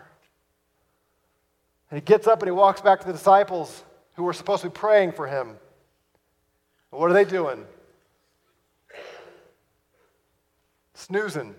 And 1.90 2.00
he 2.00 2.04
gets 2.04 2.28
up 2.28 2.40
and 2.40 2.46
he 2.46 2.52
walks 2.52 2.80
back 2.80 3.00
to 3.00 3.06
the 3.06 3.12
disciples 3.12 3.82
who 4.14 4.22
were 4.22 4.32
supposed 4.32 4.62
to 4.62 4.68
be 4.68 4.74
praying 4.74 5.10
for 5.12 5.26
him. 5.26 5.56
what 6.90 7.10
are 7.10 7.14
they 7.14 7.24
doing? 7.24 7.66
Snoozing. 10.94 11.54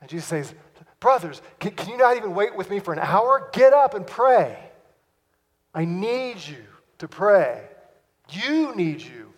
And 0.00 0.10
Jesus 0.10 0.26
says, 0.26 0.54
Brothers, 1.00 1.42
can, 1.58 1.72
can 1.72 1.90
you 1.90 1.96
not 1.96 2.16
even 2.16 2.34
wait 2.34 2.56
with 2.56 2.70
me 2.70 2.80
for 2.80 2.92
an 2.92 2.98
hour? 2.98 3.50
Get 3.52 3.72
up 3.72 3.94
and 3.94 4.06
pray. 4.06 4.58
I 5.74 5.84
need 5.84 6.36
you 6.46 6.64
to 6.98 7.08
pray. 7.08 7.68
You 8.30 8.74
need 8.74 9.02
you 9.02 9.32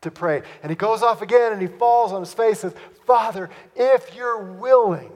to 0.00 0.10
pray. 0.10 0.42
And 0.62 0.70
he 0.70 0.76
goes 0.76 1.02
off 1.02 1.22
again 1.22 1.52
and 1.52 1.60
he 1.60 1.68
falls 1.68 2.12
on 2.12 2.20
his 2.20 2.34
face 2.34 2.64
and 2.64 2.72
says, 2.72 2.82
Father, 3.06 3.50
if 3.76 4.14
you're 4.14 4.42
willing, 4.42 5.12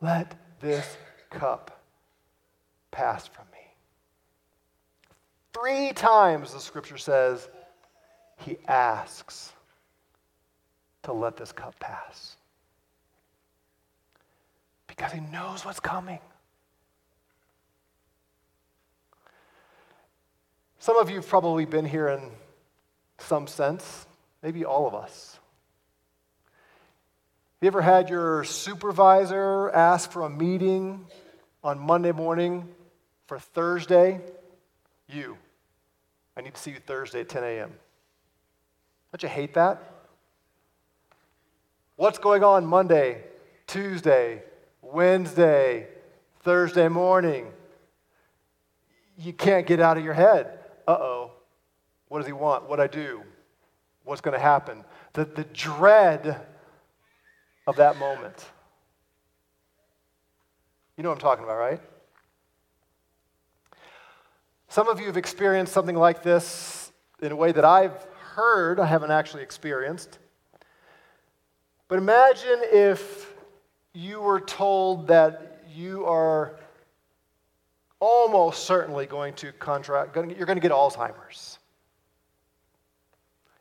let 0.00 0.34
this 0.60 0.96
cup 1.30 1.82
pass 2.90 3.26
from 3.26 3.44
me. 3.52 3.58
Three 5.52 5.92
times 5.92 6.52
the 6.52 6.60
scripture 6.60 6.98
says 6.98 7.48
he 8.38 8.58
asks 8.68 9.52
to 11.02 11.12
let 11.12 11.36
this 11.36 11.52
cup 11.52 11.78
pass 11.78 12.36
because 14.86 15.12
he 15.12 15.20
knows 15.20 15.64
what's 15.64 15.80
coming. 15.80 16.20
Some 20.78 20.96
of 20.96 21.08
you 21.08 21.16
have 21.16 21.28
probably 21.28 21.64
been 21.64 21.84
here 21.84 22.08
in 22.08 22.30
some 23.18 23.46
sense, 23.46 24.06
maybe 24.42 24.64
all 24.64 24.86
of 24.86 24.94
us. 24.94 25.38
Have 27.60 27.66
you 27.66 27.66
ever 27.68 27.82
had 27.82 28.10
your 28.10 28.42
supervisor 28.44 29.70
ask 29.70 30.10
for 30.10 30.22
a 30.22 30.30
meeting 30.30 31.06
on 31.62 31.78
Monday 31.78 32.12
morning 32.12 32.68
for 33.26 33.38
Thursday? 33.38 34.20
You. 35.08 35.38
I 36.36 36.40
need 36.40 36.54
to 36.54 36.60
see 36.60 36.72
you 36.72 36.78
Thursday 36.78 37.20
at 37.20 37.28
10 37.28 37.44
a.m. 37.44 37.72
Don't 39.12 39.22
you 39.22 39.28
hate 39.28 39.54
that? 39.54 39.91
What's 42.02 42.18
going 42.18 42.42
on 42.42 42.66
Monday, 42.66 43.22
Tuesday, 43.68 44.42
Wednesday, 44.82 45.86
Thursday 46.40 46.88
morning? 46.88 47.46
You 49.16 49.32
can't 49.32 49.68
get 49.68 49.78
out 49.78 49.96
of 49.96 50.02
your 50.02 50.12
head. 50.12 50.58
Uh 50.88 50.96
oh. 50.98 51.30
What 52.08 52.18
does 52.18 52.26
he 52.26 52.32
want? 52.32 52.68
What 52.68 52.80
I 52.80 52.88
do? 52.88 53.22
What's 54.02 54.20
going 54.20 54.34
to 54.34 54.42
happen? 54.42 54.82
The, 55.12 55.26
the 55.26 55.44
dread 55.44 56.44
of 57.68 57.76
that 57.76 57.96
moment. 57.98 58.46
You 60.96 61.04
know 61.04 61.10
what 61.10 61.18
I'm 61.18 61.20
talking 61.20 61.44
about, 61.44 61.58
right? 61.58 61.80
Some 64.66 64.88
of 64.88 64.98
you 64.98 65.06
have 65.06 65.16
experienced 65.16 65.72
something 65.72 65.94
like 65.94 66.24
this 66.24 66.90
in 67.20 67.30
a 67.30 67.36
way 67.36 67.52
that 67.52 67.64
I've 67.64 68.04
heard, 68.34 68.80
I 68.80 68.86
haven't 68.86 69.12
actually 69.12 69.44
experienced. 69.44 70.18
But 71.92 71.98
imagine 71.98 72.60
if 72.72 73.34
you 73.92 74.22
were 74.22 74.40
told 74.40 75.08
that 75.08 75.62
you 75.76 76.06
are 76.06 76.58
almost 78.00 78.64
certainly 78.64 79.04
going 79.04 79.34
to 79.34 79.52
contract, 79.52 80.16
you're 80.16 80.46
going 80.46 80.56
to 80.56 80.62
get 80.62 80.72
Alzheimer's. 80.72 81.58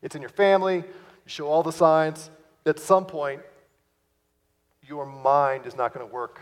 It's 0.01 0.15
in 0.15 0.21
your 0.21 0.29
family, 0.29 0.77
you 0.77 0.83
show 1.25 1.45
all 1.49 1.61
the 1.61 1.73
signs. 1.73 2.29
At 2.65 2.79
some 2.79 3.05
point, 3.05 3.41
your 4.81 5.05
mind 5.05 5.65
is 5.65 5.75
not 5.75 5.93
going 5.93 6.07
to 6.07 6.13
work 6.13 6.39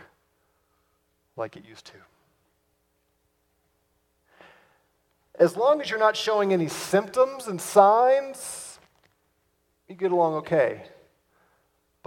like 1.38 1.58
it 1.58 1.66
used 1.68 1.86
to. 1.86 1.94
As 5.40 5.58
long 5.58 5.82
as 5.82 5.90
you're 5.90 5.98
not 5.98 6.16
showing 6.16 6.54
any 6.54 6.68
symptoms 6.68 7.48
and 7.48 7.60
signs, 7.60 8.78
you 9.88 9.96
get 9.96 10.12
along 10.12 10.36
okay. 10.36 10.84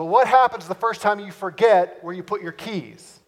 But 0.02 0.06
what 0.06 0.26
happens 0.26 0.66
the 0.66 0.74
first 0.74 1.00
time 1.00 1.20
you 1.20 1.30
forget 1.30 2.02
where 2.02 2.12
you 2.12 2.24
put 2.24 2.42
your 2.42 2.50
keys? 2.50 3.20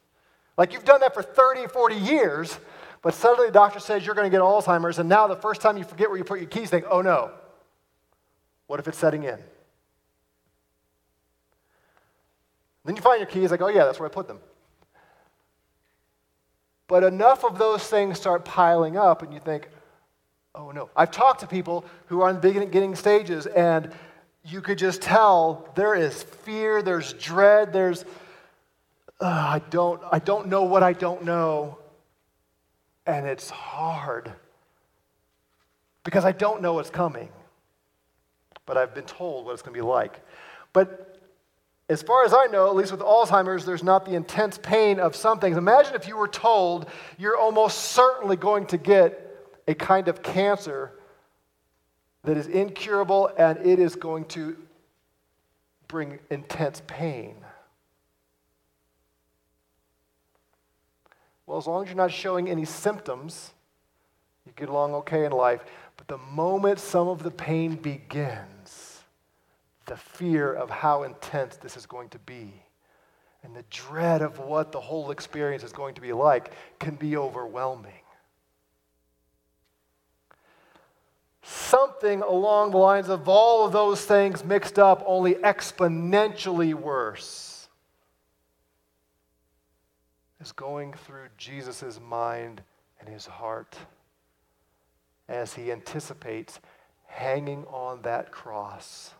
Like 0.56 0.72
you've 0.72 0.84
done 0.84 1.02
that 1.02 1.14
for 1.14 1.22
30, 1.22 1.68
40 1.68 1.94
years, 1.94 2.58
but 3.00 3.14
suddenly 3.14 3.46
the 3.46 3.52
doctor 3.52 3.78
says 3.78 4.04
you're 4.04 4.16
going 4.16 4.28
to 4.28 4.36
get 4.36 4.40
Alzheimer's, 4.40 4.98
and 4.98 5.08
now 5.08 5.28
the 5.28 5.36
first 5.36 5.60
time 5.60 5.76
you 5.76 5.84
forget 5.84 6.08
where 6.08 6.18
you 6.18 6.24
put 6.24 6.40
your 6.40 6.48
keys, 6.48 6.70
think, 6.70 6.84
oh 6.90 7.00
no, 7.00 7.30
what 8.66 8.80
if 8.80 8.88
it's 8.88 8.98
setting 8.98 9.22
in? 9.22 9.38
Then 12.84 12.96
you 12.96 13.02
find 13.02 13.20
your 13.20 13.30
keys, 13.30 13.52
like, 13.52 13.62
oh 13.62 13.68
yeah, 13.68 13.84
that's 13.84 14.00
where 14.00 14.08
I 14.08 14.12
put 14.12 14.26
them. 14.26 14.40
But 16.88 17.04
enough 17.04 17.44
of 17.44 17.56
those 17.56 17.86
things 17.86 18.18
start 18.18 18.44
piling 18.44 18.96
up, 18.96 19.22
and 19.22 19.32
you 19.32 19.38
think, 19.38 19.68
oh 20.56 20.72
no. 20.72 20.90
I've 20.96 21.12
talked 21.12 21.38
to 21.42 21.46
people 21.46 21.84
who 22.06 22.20
are 22.22 22.30
in 22.30 22.40
the 22.40 22.64
beginning 22.64 22.96
stages, 22.96 23.46
and 23.46 23.92
you 24.44 24.60
could 24.60 24.78
just 24.78 25.00
tell 25.00 25.68
there 25.74 25.94
is 25.94 26.22
fear, 26.22 26.82
there's 26.82 27.14
dread, 27.14 27.72
there's, 27.72 28.04
uh, 29.20 29.26
I, 29.26 29.62
don't, 29.70 30.00
I 30.12 30.18
don't 30.18 30.48
know 30.48 30.64
what 30.64 30.82
I 30.82 30.92
don't 30.92 31.24
know. 31.24 31.78
And 33.06 33.26
it's 33.26 33.50
hard 33.50 34.32
because 36.04 36.24
I 36.24 36.32
don't 36.32 36.60
know 36.60 36.74
what's 36.74 36.90
coming, 36.90 37.28
but 38.66 38.76
I've 38.76 38.94
been 38.94 39.04
told 39.04 39.46
what 39.46 39.52
it's 39.52 39.62
going 39.62 39.74
to 39.74 39.78
be 39.78 39.86
like. 39.86 40.20
But 40.72 41.18
as 41.88 42.02
far 42.02 42.24
as 42.24 42.34
I 42.34 42.46
know, 42.46 42.68
at 42.68 42.76
least 42.76 42.92
with 42.92 43.00
Alzheimer's, 43.00 43.64
there's 43.64 43.82
not 43.82 44.04
the 44.04 44.14
intense 44.14 44.58
pain 44.58 45.00
of 45.00 45.16
some 45.16 45.38
things. 45.38 45.56
Imagine 45.56 45.94
if 45.94 46.06
you 46.06 46.16
were 46.16 46.28
told 46.28 46.86
you're 47.18 47.36
almost 47.36 47.78
certainly 47.78 48.36
going 48.36 48.66
to 48.66 48.78
get 48.78 49.20
a 49.68 49.74
kind 49.74 50.08
of 50.08 50.22
cancer 50.22 50.92
that 52.24 52.36
is 52.36 52.46
incurable 52.46 53.30
and 53.38 53.58
it 53.66 53.78
is 53.78 53.96
going 53.96 54.24
to 54.26 54.56
bring 55.88 56.18
intense 56.30 56.82
pain. 56.86 57.36
Well, 61.46 61.58
as 61.58 61.66
long 61.66 61.82
as 61.82 61.88
you're 61.88 61.96
not 61.96 62.10
showing 62.10 62.48
any 62.48 62.64
symptoms, 62.64 63.52
you 64.46 64.52
get 64.56 64.68
along 64.68 64.94
okay 64.94 65.26
in 65.26 65.32
life. 65.32 65.64
But 65.96 66.08
the 66.08 66.18
moment 66.18 66.80
some 66.80 67.08
of 67.08 67.22
the 67.22 67.30
pain 67.30 67.76
begins, 67.76 69.02
the 69.86 69.96
fear 69.96 70.52
of 70.52 70.70
how 70.70 71.02
intense 71.02 71.56
this 71.56 71.76
is 71.76 71.84
going 71.84 72.08
to 72.10 72.18
be 72.20 72.64
and 73.44 73.54
the 73.54 73.64
dread 73.70 74.22
of 74.22 74.38
what 74.38 74.72
the 74.72 74.80
whole 74.80 75.10
experience 75.10 75.62
is 75.62 75.72
going 75.72 75.94
to 75.94 76.00
be 76.00 76.12
like 76.12 76.52
can 76.78 76.96
be 76.96 77.16
overwhelming. 77.16 77.92
Something 81.46 82.22
along 82.22 82.70
the 82.70 82.78
lines 82.78 83.10
of 83.10 83.28
all 83.28 83.66
of 83.66 83.72
those 83.72 84.02
things 84.02 84.42
mixed 84.42 84.78
up, 84.78 85.02
only 85.06 85.34
exponentially 85.34 86.72
worse, 86.72 87.68
is 90.40 90.52
going 90.52 90.94
through 90.94 91.28
Jesus' 91.36 92.00
mind 92.00 92.62
and 92.98 93.06
his 93.06 93.26
heart 93.26 93.76
as 95.28 95.52
he 95.52 95.70
anticipates 95.70 96.60
hanging 97.04 97.66
on 97.66 98.00
that 98.02 98.32
cross 98.32 99.12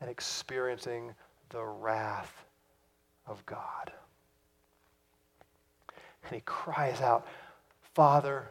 and 0.00 0.10
experiencing 0.10 1.14
the 1.50 1.62
wrath 1.62 2.44
of 3.28 3.46
God. 3.46 3.92
And 6.24 6.34
he 6.34 6.40
cries 6.40 7.00
out, 7.00 7.28
Father, 7.94 8.48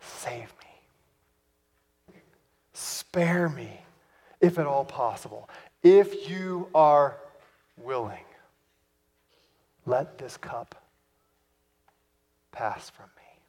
save 0.00 0.52
me. 0.62 0.67
Spare 3.18 3.48
me, 3.48 3.80
if 4.40 4.60
at 4.60 4.66
all 4.68 4.84
possible. 4.84 5.50
If 5.82 6.30
you 6.30 6.68
are 6.72 7.16
willing, 7.76 8.22
let 9.86 10.18
this 10.18 10.36
cup 10.36 10.80
pass 12.52 12.90
from 12.90 13.06
me. 13.16 13.40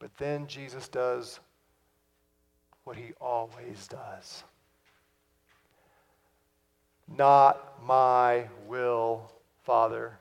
But 0.00 0.10
then 0.18 0.48
Jesus 0.48 0.88
does 0.88 1.38
what 2.82 2.96
he 2.96 3.12
always 3.20 3.86
does. 3.86 4.42
Not 7.06 7.80
my 7.86 8.48
will, 8.66 9.30
Father, 9.62 10.18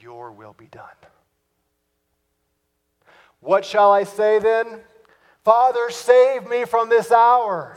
your 0.00 0.32
will 0.32 0.54
be 0.56 0.66
done. 0.66 0.84
What 3.40 3.64
shall 3.64 3.92
I 3.92 4.04
say 4.04 4.38
then? 4.38 4.80
Father, 5.44 5.90
save 5.90 6.48
me 6.48 6.64
from 6.64 6.88
this 6.88 7.12
hour. 7.12 7.76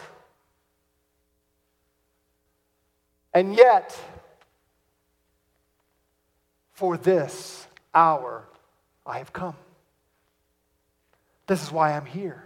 And 3.33 3.55
yet, 3.55 3.97
for 6.73 6.97
this 6.97 7.67
hour 7.93 8.47
I 9.05 9.19
have 9.19 9.31
come. 9.31 9.55
This 11.47 11.61
is 11.61 11.71
why 11.71 11.93
I'm 11.93 12.05
here. 12.05 12.43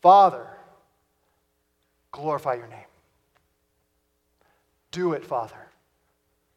Father, 0.00 0.46
glorify 2.12 2.54
your 2.54 2.68
name. 2.68 2.95
Do 4.96 5.12
it, 5.12 5.26
Father. 5.26 5.68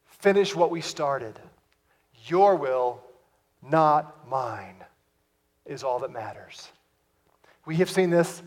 Finish 0.05 0.55
what 0.55 0.71
we 0.71 0.79
started. 0.79 1.37
Your 2.27 2.55
will, 2.55 3.01
not 3.61 4.29
mine, 4.29 4.77
is 5.65 5.83
all 5.83 5.99
that 5.99 6.13
matters. 6.13 6.69
We 7.65 7.75
have 7.75 7.89
seen 7.89 8.11
this 8.11 8.41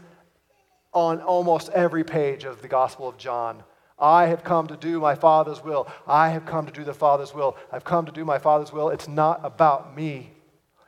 on 0.94 1.20
almost 1.20 1.68
every 1.68 2.04
page 2.04 2.44
of 2.44 2.62
the 2.62 2.68
Gospel 2.68 3.06
of 3.06 3.18
John. 3.18 3.62
I 3.98 4.28
have 4.28 4.42
come 4.42 4.66
to 4.68 4.78
do 4.78 4.98
my 4.98 5.14
Father's 5.14 5.62
will. 5.62 5.86
I 6.06 6.30
have 6.30 6.46
come 6.46 6.64
to 6.64 6.72
do 6.72 6.84
the 6.84 6.94
Father's 6.94 7.34
will. 7.34 7.58
I've 7.70 7.84
come 7.84 8.06
to 8.06 8.12
do 8.12 8.24
my 8.24 8.38
Father's 8.38 8.72
will. 8.72 8.88
It's 8.88 9.08
not 9.08 9.40
about 9.44 9.94
me, 9.94 10.32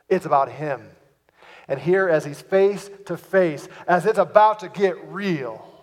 it's 0.09 0.25
about 0.25 0.51
Him. 0.51 0.81
And 1.67 1.79
here, 1.79 2.09
as 2.09 2.25
He's 2.25 2.41
face 2.41 2.89
to 3.05 3.17
face, 3.17 3.67
as 3.87 4.07
it's 4.07 4.17
about 4.17 4.61
to 4.61 4.69
get 4.69 4.95
real, 5.09 5.74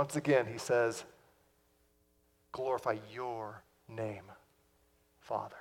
once 0.00 0.16
again, 0.16 0.46
He 0.50 0.56
says, 0.56 1.04
Glorify 2.52 2.96
your 3.12 3.62
name, 3.86 4.22
Father. 5.20 5.56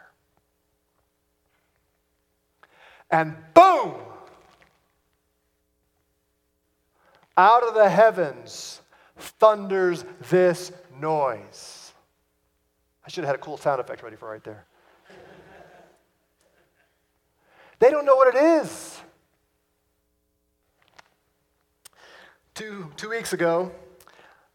And 3.12 3.36
boom! 3.54 3.96
Out 7.36 7.64
of 7.64 7.74
the 7.74 7.90
heavens 7.90 8.80
thunders 9.18 10.06
this 10.30 10.72
noise. 10.98 11.92
I 13.06 13.10
should 13.10 13.26
have 13.26 13.34
had 13.34 13.42
a 13.42 13.44
cool 13.44 13.58
sound 13.58 13.82
effect 13.82 14.04
ready 14.04 14.16
for 14.16 14.30
right 14.30 14.44
there. 14.46 14.64
They 17.80 17.90
don't 17.90 18.06
know 18.06 18.16
what 18.16 18.34
it 18.34 18.40
is. 18.64 19.02
Two, 22.54 22.90
two 22.96 23.10
weeks 23.10 23.34
ago, 23.34 23.74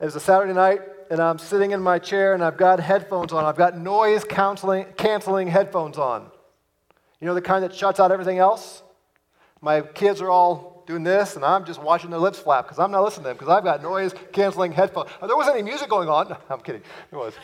it 0.00 0.04
was 0.04 0.16
a 0.16 0.20
Saturday 0.20 0.52
night, 0.52 0.80
and 1.10 1.20
I'm 1.20 1.38
sitting 1.38 1.70
in 1.70 1.80
my 1.80 1.98
chair 1.98 2.34
and 2.34 2.42
I've 2.42 2.56
got 2.56 2.80
headphones 2.80 3.32
on. 3.32 3.44
I've 3.44 3.56
got 3.56 3.78
noise 3.78 4.24
canceling, 4.24 4.86
canceling 4.96 5.48
headphones 5.48 5.98
on. 5.98 6.30
You 7.20 7.28
know 7.28 7.34
the 7.34 7.42
kind 7.42 7.62
that 7.64 7.74
shuts 7.74 8.00
out 8.00 8.10
everything 8.10 8.38
else? 8.38 8.82
My 9.60 9.80
kids 9.80 10.20
are 10.20 10.30
all 10.30 10.84
doing 10.86 11.04
this, 11.04 11.36
and 11.36 11.44
I'm 11.44 11.64
just 11.64 11.80
watching 11.80 12.10
their 12.10 12.18
lips 12.18 12.38
flap 12.38 12.66
because 12.66 12.78
I'm 12.78 12.90
not 12.90 13.02
listening 13.02 13.24
to 13.24 13.28
them 13.28 13.36
because 13.36 13.48
I've 13.48 13.64
got 13.64 13.82
noise 13.82 14.14
canceling 14.32 14.72
headphones. 14.72 15.10
There 15.24 15.36
wasn't 15.36 15.56
any 15.56 15.64
music 15.64 15.88
going 15.88 16.08
on. 16.08 16.28
No, 16.28 16.36
I'm 16.50 16.60
kidding. 16.60 16.82
It 17.10 17.16
was. 17.16 17.34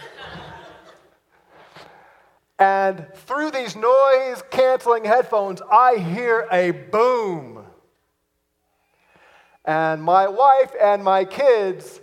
and 2.58 3.06
through 3.14 3.52
these 3.52 3.76
noise 3.76 4.42
canceling 4.50 5.04
headphones, 5.04 5.62
I 5.70 5.96
hear 5.96 6.46
a 6.52 6.72
boom. 6.72 7.64
And 9.64 10.02
my 10.02 10.26
wife 10.26 10.72
and 10.82 11.04
my 11.04 11.24
kids 11.24 12.00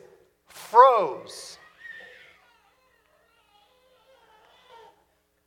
froze. 0.71 1.57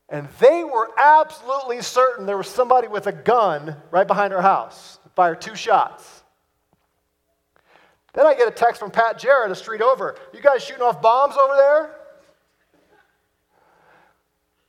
And 0.09 0.29
they 0.41 0.65
were 0.65 0.91
absolutely 0.99 1.83
certain 1.83 2.27
there 2.27 2.37
was 2.37 2.49
somebody 2.49 2.89
with 2.89 3.07
a 3.07 3.13
gun 3.13 3.77
right 3.91 4.07
behind 4.07 4.35
our 4.35 4.43
house. 4.43 4.99
Fire 5.15 5.37
two 5.37 5.55
shots. 5.55 6.25
Then 8.13 8.27
I 8.27 8.35
get 8.35 8.49
a 8.49 8.51
text 8.51 8.81
from 8.81 8.91
Pat 8.91 9.19
Jarrett, 9.19 9.53
a 9.53 9.55
street 9.55 9.81
over. 9.81 10.17
You 10.35 10.41
guys 10.41 10.65
shooting 10.65 10.83
off 10.83 11.01
bombs 11.01 11.37
over 11.37 11.55
there? 11.55 11.97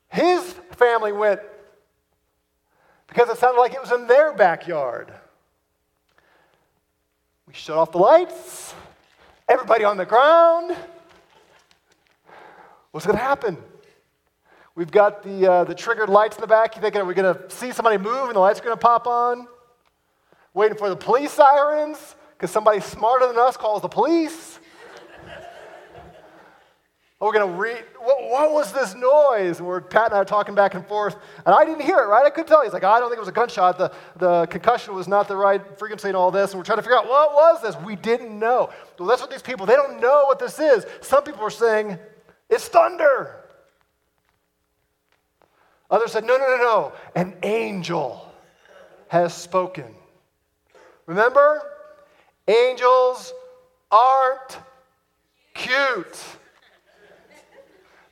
His 0.09 0.53
family 0.75 1.11
went 1.11 1.39
because 3.07 3.29
it 3.29 3.37
sounded 3.37 3.59
like 3.59 3.73
it 3.73 3.81
was 3.81 3.91
in 3.91 4.07
their 4.07 4.33
backyard. 4.33 5.11
We 7.47 7.53
shut 7.53 7.77
off 7.77 7.91
the 7.91 7.97
lights, 7.97 8.75
everybody 9.51 9.83
on 9.83 9.97
the 9.97 10.05
ground. 10.05 10.77
What's 12.91 13.05
going 13.05 13.17
to 13.17 13.23
happen? 13.23 13.57
We've 14.75 14.89
got 14.89 15.23
the, 15.23 15.51
uh, 15.51 15.63
the 15.65 15.75
triggered 15.75 16.07
lights 16.07 16.37
in 16.37 16.41
the 16.41 16.47
back. 16.47 16.73
You 16.77 16.81
thinking, 16.81 17.01
are 17.01 17.05
we 17.05 17.13
going 17.13 17.35
to 17.35 17.49
see 17.49 17.73
somebody 17.73 17.97
move 17.97 18.27
and 18.27 18.35
the 18.35 18.39
lights 18.39 18.61
are 18.61 18.63
going 18.63 18.77
to 18.77 18.81
pop 18.81 19.07
on? 19.07 19.45
Waiting 20.53 20.77
for 20.77 20.87
the 20.87 20.95
police 20.95 21.31
sirens 21.31 22.15
because 22.29 22.49
somebody 22.49 22.79
smarter 22.79 23.27
than 23.27 23.37
us 23.37 23.57
calls 23.57 23.81
the 23.81 23.89
police. 23.89 24.57
We're 27.19 27.33
going 27.33 27.51
to 27.51 27.57
read, 27.57 27.83
what, 28.41 28.54
was 28.54 28.71
this 28.71 28.95
noise? 28.95 29.60
And 29.60 29.67
we're, 29.67 29.82
Pat 29.82 30.08
and 30.08 30.15
I 30.15 30.17
are 30.17 30.25
talking 30.25 30.56
back 30.56 30.73
and 30.73 30.86
forth. 30.86 31.15
And 31.45 31.54
I 31.54 31.65
didn't 31.65 31.82
hear 31.82 31.97
it, 31.97 32.08
right? 32.08 32.25
I 32.25 32.30
couldn't 32.30 32.47
tell. 32.47 32.63
He's 32.63 32.73
like, 32.73 32.84
ah, 32.84 32.93
I 32.93 32.99
don't 32.99 33.10
think 33.10 33.17
it 33.17 33.21
was 33.21 33.30
a 33.30 33.34
gunshot. 33.34 33.77
The, 33.77 33.91
the 34.17 34.45
concussion 34.47 34.93
was 34.93 35.08
not 35.08 35.27
the 35.27 35.36
right 35.36 35.62
frequency 35.77 36.08
and 36.08 36.17
all 36.17 36.32
this. 36.32 36.51
And 36.51 36.60
we're 36.60 36.65
trying 36.65 36.77
to 36.77 36.84
figure 36.84 36.97
out 36.97 37.08
what 37.08 37.34
was 37.34 37.62
this? 37.62 37.75
We 37.84 37.95
didn't 37.95 38.38
know. 38.38 38.69
Well, 38.99 39.08
that's 39.08 39.21
what 39.21 39.32
these 39.32 39.41
people, 39.41 39.65
they 39.65 39.75
don't 39.75 39.99
know 39.99 40.25
what 40.25 40.39
this 40.39 40.60
is. 40.60 40.86
Some 41.01 41.23
people 41.23 41.41
are 41.41 41.49
saying, 41.49 41.97
it's 42.49 42.67
thunder. 42.67 43.38
Others 45.89 46.12
said, 46.12 46.23
no, 46.23 46.38
no, 46.38 46.47
no, 46.47 46.58
no. 46.58 46.93
An 47.15 47.36
angel 47.43 48.32
has 49.10 49.34
spoken. 49.34 49.93
Remember? 51.06 51.62
Angels 52.47 53.34
aren't 53.91 54.60
cute. 55.54 56.17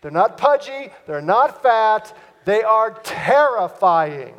They're 0.01 0.11
not 0.11 0.37
pudgy, 0.37 0.89
they're 1.05 1.21
not 1.21 1.61
fat, 1.61 2.15
they 2.45 2.63
are 2.63 2.91
terrifying. 3.03 4.35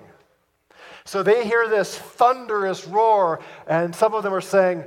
So 1.05 1.23
they 1.23 1.47
hear 1.47 1.69
this 1.69 1.99
thunderous 1.99 2.87
roar, 2.87 3.41
and 3.67 3.95
some 3.95 4.15
of 4.15 4.23
them 4.23 4.33
are 4.33 4.41
saying, 4.41 4.85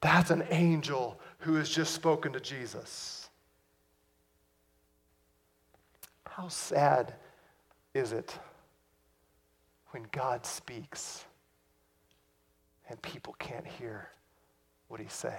That's 0.00 0.30
an 0.30 0.44
angel 0.50 1.20
who 1.38 1.54
has 1.54 1.68
just 1.68 1.94
spoken 1.94 2.32
to 2.32 2.40
Jesus. 2.40 3.28
How 6.26 6.48
sad 6.48 7.14
is 7.94 8.12
it 8.12 8.38
when 9.90 10.06
God 10.12 10.46
speaks 10.46 11.24
and 12.88 13.00
people 13.02 13.34
can't 13.38 13.66
hear 13.66 14.08
what 14.88 15.00
he's 15.00 15.12
saying? 15.12 15.34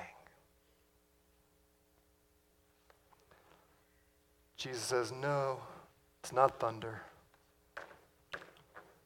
Jesus 4.61 4.83
says, 4.83 5.11
No, 5.11 5.59
it's 6.19 6.31
not 6.31 6.59
thunder, 6.59 7.01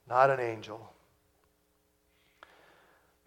not 0.09 0.29
an 0.29 0.41
angel. 0.41 0.91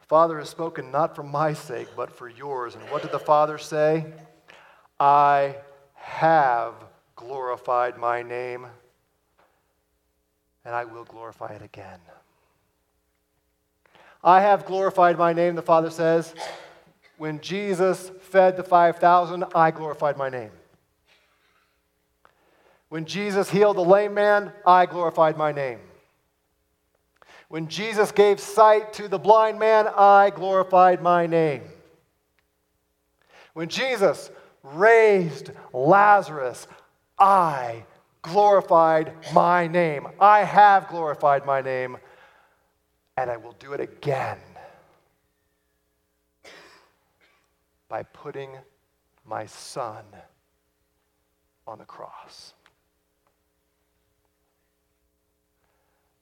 Father 0.01 0.39
has 0.39 0.51
spoken 0.51 0.91
not 0.91 1.17
for 1.17 1.23
my 1.23 1.55
sake, 1.55 1.89
but 1.97 2.11
for 2.11 2.29
yours. 2.29 2.75
And 2.75 2.85
what 2.91 3.01
did 3.01 3.13
the 3.13 3.19
Father 3.19 3.57
say? 3.57 4.05
I 5.01 5.57
have 5.95 6.75
glorified 7.17 7.97
my 7.97 8.23
name 8.23 8.67
and 10.67 10.75
I 10.75 10.85
will 10.85 11.05
glorify 11.05 11.55
it 11.55 11.63
again. 11.63 12.01
I 14.23 14.43
have 14.43 14.67
glorified 14.67 15.17
my 15.17 15.33
name, 15.33 15.55
the 15.55 15.63
Father 15.63 15.91
says. 15.91 16.35
When 17.17 17.41
Jesus 17.41 18.11
fed 18.21 18.59
the 18.59 18.63
5,000, 18.63 19.45
I 19.55 19.71
glorified 19.71 20.19
my 20.19 20.29
name. 20.29 20.51
When 22.89 23.05
Jesus 23.05 23.51
healed 23.51 23.77
the 23.77 23.85
lame 23.85 24.15
man, 24.15 24.53
I 24.67 24.87
glorified 24.87 25.37
my 25.37 25.53
name. 25.53 25.79
When 27.49 27.69
Jesus 27.69 28.13
gave 28.13 28.41
sight 28.41 28.93
to 28.95 29.09
the 29.09 29.19
blind 29.19 29.59
man, 29.59 29.89
I 29.89 30.31
glorified 30.31 31.03
my 31.03 31.27
name. 31.27 31.63
When 33.55 33.69
Jesus 33.69 34.31
raised 34.63 35.51
Lazarus, 35.73 36.67
I 37.19 37.85
glorified 38.23 39.13
my 39.33 39.67
name. 39.67 40.07
I 40.21 40.45
have 40.45 40.89
glorified 40.89 41.47
my 41.47 41.61
name, 41.61 41.97
and 43.17 43.31
I 43.31 43.37
will 43.37 43.57
do 43.59 43.73
it 43.73 43.81
again 43.81 44.39
by 47.89 48.03
putting 48.03 48.51
my 49.25 49.47
son 49.47 50.05
on 51.67 51.79
the 51.79 51.85
cross. 51.85 52.53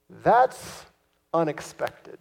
That's 0.09 0.85
unexpected. 1.33 2.17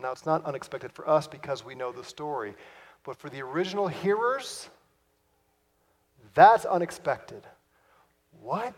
Now, 0.00 0.12
it's 0.12 0.26
not 0.26 0.44
unexpected 0.44 0.92
for 0.92 1.08
us 1.08 1.26
because 1.26 1.64
we 1.64 1.74
know 1.74 1.92
the 1.92 2.04
story, 2.04 2.54
but 3.04 3.16
for 3.16 3.28
the 3.28 3.42
original 3.42 3.86
hearers, 3.88 4.68
that's 6.34 6.64
unexpected. 6.64 7.42
What? 8.40 8.74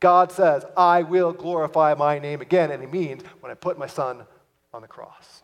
God 0.00 0.32
says, 0.32 0.64
I 0.76 1.02
will 1.02 1.32
glorify 1.32 1.94
my 1.94 2.18
name 2.18 2.40
again, 2.40 2.70
and 2.70 2.82
he 2.82 2.88
means 2.88 3.22
when 3.40 3.52
I 3.52 3.54
put 3.54 3.78
my 3.78 3.86
son 3.86 4.26
on 4.74 4.82
the 4.82 4.88
cross. 4.88 5.42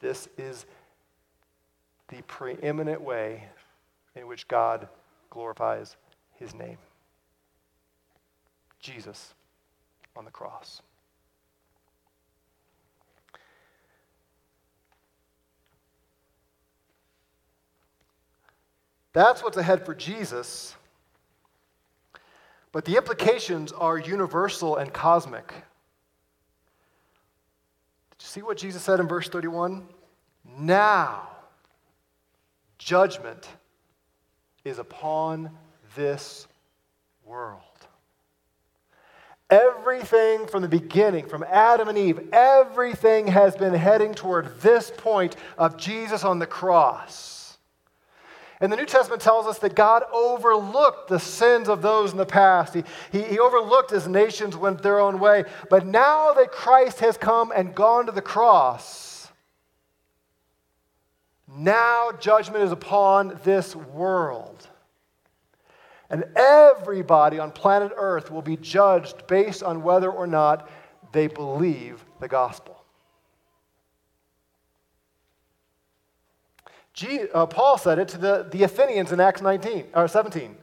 This 0.00 0.28
is 0.36 0.66
the 2.08 2.22
preeminent 2.22 3.00
way 3.00 3.44
in 4.18 4.26
which 4.26 4.48
God 4.48 4.88
glorifies 5.30 5.96
his 6.34 6.54
name. 6.54 6.78
Jesus 8.80 9.34
on 10.16 10.24
the 10.24 10.30
cross. 10.30 10.82
That's 19.12 19.42
what's 19.42 19.56
ahead 19.56 19.84
for 19.84 19.94
Jesus. 19.94 20.76
but 22.72 22.84
the 22.84 22.96
implications 22.96 23.72
are 23.72 23.98
universal 23.98 24.76
and 24.76 24.92
cosmic. 24.92 25.48
Did 25.48 25.54
you 28.20 28.28
see 28.28 28.42
what 28.42 28.58
Jesus 28.58 28.82
said 28.82 29.00
in 29.00 29.08
verse 29.08 29.28
31? 29.28 29.88
Now, 30.58 31.28
judgment 32.78 33.48
is 34.68 34.78
upon 34.78 35.50
this 35.96 36.46
world. 37.24 37.62
Everything 39.50 40.46
from 40.46 40.60
the 40.60 40.68
beginning, 40.68 41.26
from 41.26 41.42
Adam 41.42 41.88
and 41.88 41.96
Eve, 41.96 42.28
everything 42.32 43.26
has 43.28 43.56
been 43.56 43.72
heading 43.72 44.14
toward 44.14 44.60
this 44.60 44.92
point 44.94 45.36
of 45.56 45.78
Jesus 45.78 46.22
on 46.22 46.38
the 46.38 46.46
cross. 46.46 47.38
And 48.60 48.70
the 48.70 48.76
New 48.76 48.86
Testament 48.86 49.22
tells 49.22 49.46
us 49.46 49.58
that 49.60 49.74
God 49.74 50.02
overlooked 50.12 51.08
the 51.08 51.20
sins 51.20 51.68
of 51.68 51.80
those 51.80 52.10
in 52.10 52.18
the 52.18 52.26
past. 52.26 52.74
He, 52.74 52.82
he, 53.12 53.22
he, 53.22 53.38
overlooked 53.38 53.92
as 53.92 54.08
nations 54.08 54.56
went 54.56 54.82
their 54.82 54.98
own 54.98 55.20
way. 55.20 55.44
But 55.70 55.86
now 55.86 56.34
that 56.34 56.50
Christ 56.50 57.00
has 57.00 57.16
come 57.16 57.52
and 57.54 57.74
gone 57.74 58.06
to 58.06 58.12
the 58.12 58.20
cross, 58.20 59.17
now 61.56 62.10
judgment 62.20 62.64
is 62.64 62.72
upon 62.72 63.38
this 63.44 63.74
world. 63.74 64.68
And 66.10 66.24
everybody 66.36 67.38
on 67.38 67.50
planet 67.50 67.92
Earth 67.96 68.30
will 68.30 68.42
be 68.42 68.56
judged 68.56 69.26
based 69.26 69.62
on 69.62 69.82
whether 69.82 70.10
or 70.10 70.26
not 70.26 70.70
they 71.12 71.26
believe 71.26 72.04
the 72.20 72.28
gospel. 72.28 72.82
Uh, 77.32 77.46
Paul 77.46 77.78
said 77.78 77.98
it 77.98 78.08
to 78.08 78.18
the, 78.18 78.48
the 78.50 78.64
Athenians 78.64 79.12
in 79.12 79.20
Acts 79.20 79.40
19 79.40 79.84
or 79.94 80.08
17. 80.08 80.56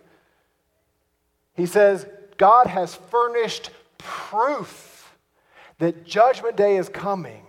He 1.54 1.65
says, 1.65 2.06
God 2.38 2.67
has 2.67 2.95
furnished 2.95 3.69
proof 3.98 5.15
that 5.80 6.06
judgment 6.06 6.58
day 6.58 6.78
is 6.78 6.89
coming 6.89 7.44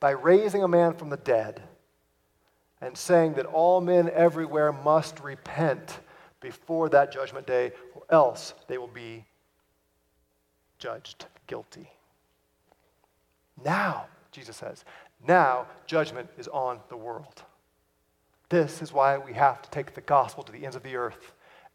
by 0.00 0.10
raising 0.10 0.62
a 0.62 0.68
man 0.68 0.94
from 0.94 1.10
the 1.10 1.18
dead 1.18 1.62
and 2.80 2.96
saying 2.96 3.34
that 3.34 3.46
all 3.46 3.80
men 3.80 4.10
everywhere 4.14 4.72
must 4.72 5.20
repent 5.20 6.00
before 6.40 6.88
that 6.88 7.12
judgment 7.12 7.46
day, 7.46 7.70
or 7.94 8.02
else 8.08 8.54
they 8.66 8.78
will 8.78 8.88
be 8.88 9.24
judged 10.78 11.26
guilty. 11.46 11.90
Now, 13.62 14.06
Jesus 14.32 14.56
says, 14.56 14.84
now 15.28 15.66
judgment 15.86 16.30
is 16.38 16.48
on 16.48 16.80
the 16.88 16.96
world. 16.96 17.42
This 18.48 18.80
is 18.80 18.92
why 18.92 19.18
we 19.18 19.34
have 19.34 19.60
to 19.60 19.70
take 19.70 19.94
the 19.94 20.00
gospel 20.00 20.42
to 20.44 20.52
the 20.52 20.64
ends 20.64 20.76
of 20.76 20.82
the 20.82 20.96
earth. 20.96 21.34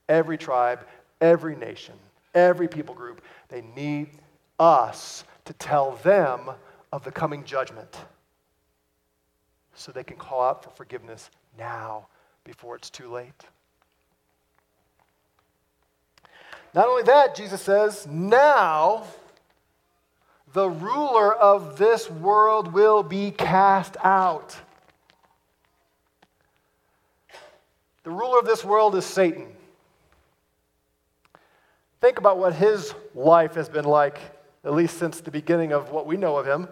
Every 0.10 0.38
tribe, 0.38 0.88
every 1.22 1.56
nation, 1.56 1.94
every 2.34 2.68
people 2.68 2.96
group, 2.96 3.22
they 3.50 3.62
need 3.76 4.10
us 4.60 5.24
to 5.46 5.54
tell 5.54 5.92
them 5.98 6.50
of 6.92 7.04
the 7.04 7.12
coming 7.12 7.44
judgment 7.44 8.06
so 9.76 9.92
they 9.92 10.04
can 10.04 10.18
call 10.18 10.42
out 10.42 10.64
for 10.64 10.72
forgiveness 10.72 11.30
now 11.58 12.08
before 12.44 12.76
it's 12.76 12.90
too 12.90 13.10
late. 13.12 13.44
Not 16.74 16.88
only 16.88 17.04
that, 17.04 17.36
Jesus 17.36 17.62
says, 17.62 18.08
now 18.08 19.06
the 20.54 20.70
ruler 20.70 21.34
of 21.34 21.78
this 21.78 22.10
world 22.10 22.74
will 22.74 23.04
be 23.04 23.32
cast 23.32 23.98
out. 24.04 24.58
The 28.04 28.12
ruler 28.12 28.40
of 28.40 28.46
this 28.46 28.64
world 28.64 28.96
is 28.96 29.06
Satan. 29.06 29.48
Think 32.02 32.20
about 32.20 32.38
what 32.38 32.54
his 32.54 32.94
life 33.16 33.56
has 33.56 33.68
been 33.68 33.86
like, 33.86 34.20
at 34.64 34.74
least 34.74 34.98
since 34.98 35.22
the 35.22 35.32
beginning 35.32 35.72
of 35.72 35.92
what 35.92 36.06
we 36.06 36.18
know 36.18 36.38
of 36.38 36.46
him. 36.46 36.68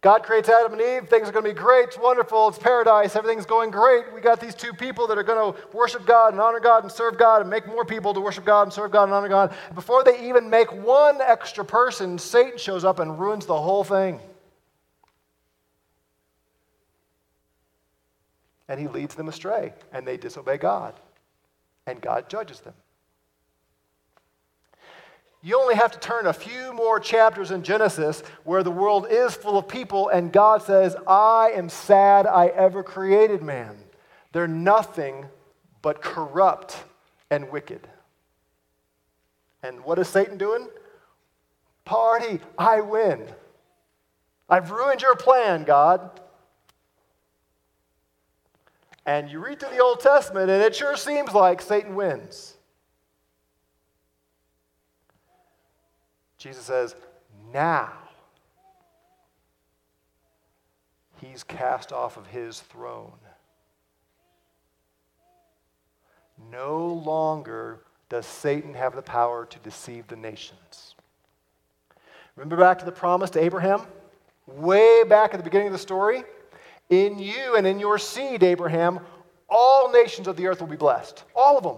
God 0.00 0.22
creates 0.22 0.48
Adam 0.48 0.74
and 0.74 0.80
Eve. 0.80 1.08
Things 1.08 1.28
are 1.28 1.32
going 1.32 1.44
to 1.44 1.50
be 1.50 1.58
great. 1.58 1.88
It's 1.88 1.98
wonderful. 1.98 2.48
It's 2.48 2.58
paradise. 2.58 3.16
Everything's 3.16 3.46
going 3.46 3.72
great. 3.72 4.04
We 4.14 4.20
got 4.20 4.40
these 4.40 4.54
two 4.54 4.72
people 4.72 5.08
that 5.08 5.18
are 5.18 5.24
going 5.24 5.52
to 5.52 5.60
worship 5.76 6.06
God 6.06 6.32
and 6.32 6.40
honor 6.40 6.60
God 6.60 6.84
and 6.84 6.92
serve 6.92 7.18
God 7.18 7.40
and 7.40 7.50
make 7.50 7.66
more 7.66 7.84
people 7.84 8.14
to 8.14 8.20
worship 8.20 8.44
God 8.44 8.62
and 8.62 8.72
serve 8.72 8.92
God 8.92 9.04
and 9.04 9.12
honor 9.12 9.28
God. 9.28 9.52
Before 9.74 10.04
they 10.04 10.28
even 10.28 10.48
make 10.48 10.72
one 10.72 11.20
extra 11.20 11.64
person, 11.64 12.16
Satan 12.16 12.58
shows 12.58 12.84
up 12.84 13.00
and 13.00 13.18
ruins 13.18 13.46
the 13.46 13.60
whole 13.60 13.82
thing. 13.82 14.20
And 18.68 18.78
he 18.78 18.86
leads 18.86 19.16
them 19.16 19.28
astray, 19.28 19.72
and 19.92 20.06
they 20.06 20.16
disobey 20.16 20.58
God. 20.58 20.94
And 21.86 22.00
God 22.00 22.28
judges 22.28 22.60
them. 22.60 22.74
You 25.40 25.60
only 25.60 25.76
have 25.76 25.92
to 25.92 25.98
turn 26.00 26.26
a 26.26 26.32
few 26.32 26.72
more 26.72 26.98
chapters 26.98 27.52
in 27.52 27.62
Genesis 27.62 28.22
where 28.42 28.64
the 28.64 28.72
world 28.72 29.06
is 29.08 29.34
full 29.34 29.56
of 29.56 29.68
people, 29.68 30.08
and 30.08 30.32
God 30.32 30.62
says, 30.62 30.96
I 31.06 31.52
am 31.54 31.68
sad 31.68 32.26
I 32.26 32.48
ever 32.48 32.82
created 32.82 33.42
man. 33.42 33.76
They're 34.32 34.48
nothing 34.48 35.26
but 35.80 36.02
corrupt 36.02 36.76
and 37.30 37.50
wicked. 37.50 37.86
And 39.62 39.84
what 39.84 39.98
is 39.98 40.08
Satan 40.08 40.38
doing? 40.38 40.68
Party, 41.84 42.40
I 42.58 42.80
win. 42.80 43.28
I've 44.48 44.72
ruined 44.72 45.02
your 45.02 45.14
plan, 45.14 45.64
God. 45.64 46.20
And 49.06 49.30
you 49.30 49.38
read 49.38 49.60
through 49.60 49.70
the 49.70 49.82
Old 49.82 50.00
Testament, 50.00 50.50
and 50.50 50.62
it 50.62 50.74
sure 50.74 50.96
seems 50.96 51.32
like 51.32 51.62
Satan 51.62 51.94
wins. 51.94 52.57
Jesus 56.38 56.64
says, 56.64 56.94
now 57.52 57.92
he's 61.20 61.42
cast 61.42 61.92
off 61.92 62.16
of 62.16 62.26
his 62.28 62.60
throne. 62.60 63.12
No 66.52 66.86
longer 66.86 67.80
does 68.08 68.24
Satan 68.24 68.72
have 68.74 68.94
the 68.94 69.02
power 69.02 69.44
to 69.46 69.58
deceive 69.58 70.06
the 70.06 70.16
nations. 70.16 70.94
Remember 72.36 72.56
back 72.56 72.78
to 72.78 72.84
the 72.84 72.92
promise 72.92 73.30
to 73.30 73.42
Abraham? 73.42 73.82
Way 74.46 75.02
back 75.04 75.34
at 75.34 75.38
the 75.38 75.44
beginning 75.44 75.66
of 75.66 75.72
the 75.72 75.78
story? 75.78 76.22
In 76.88 77.18
you 77.18 77.56
and 77.56 77.66
in 77.66 77.80
your 77.80 77.98
seed, 77.98 78.44
Abraham, 78.44 79.00
all 79.50 79.90
nations 79.90 80.28
of 80.28 80.36
the 80.36 80.46
earth 80.46 80.60
will 80.60 80.68
be 80.68 80.76
blessed. 80.76 81.24
All 81.34 81.58
of 81.58 81.64
them. 81.64 81.76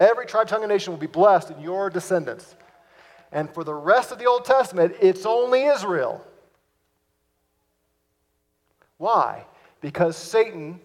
Every 0.00 0.26
tribe, 0.26 0.48
tongue, 0.48 0.62
and 0.62 0.70
nation 0.70 0.92
will 0.92 0.98
be 0.98 1.06
blessed 1.06 1.50
in 1.50 1.60
your 1.60 1.88
descendants. 1.88 2.56
And 3.32 3.52
for 3.52 3.64
the 3.64 3.74
rest 3.74 4.10
of 4.10 4.18
the 4.18 4.26
Old 4.26 4.44
Testament, 4.44 4.94
it's 5.00 5.26
only 5.26 5.64
Israel. 5.64 6.24
Why? 8.96 9.44
Because 9.80 10.16
Satan 10.16 10.80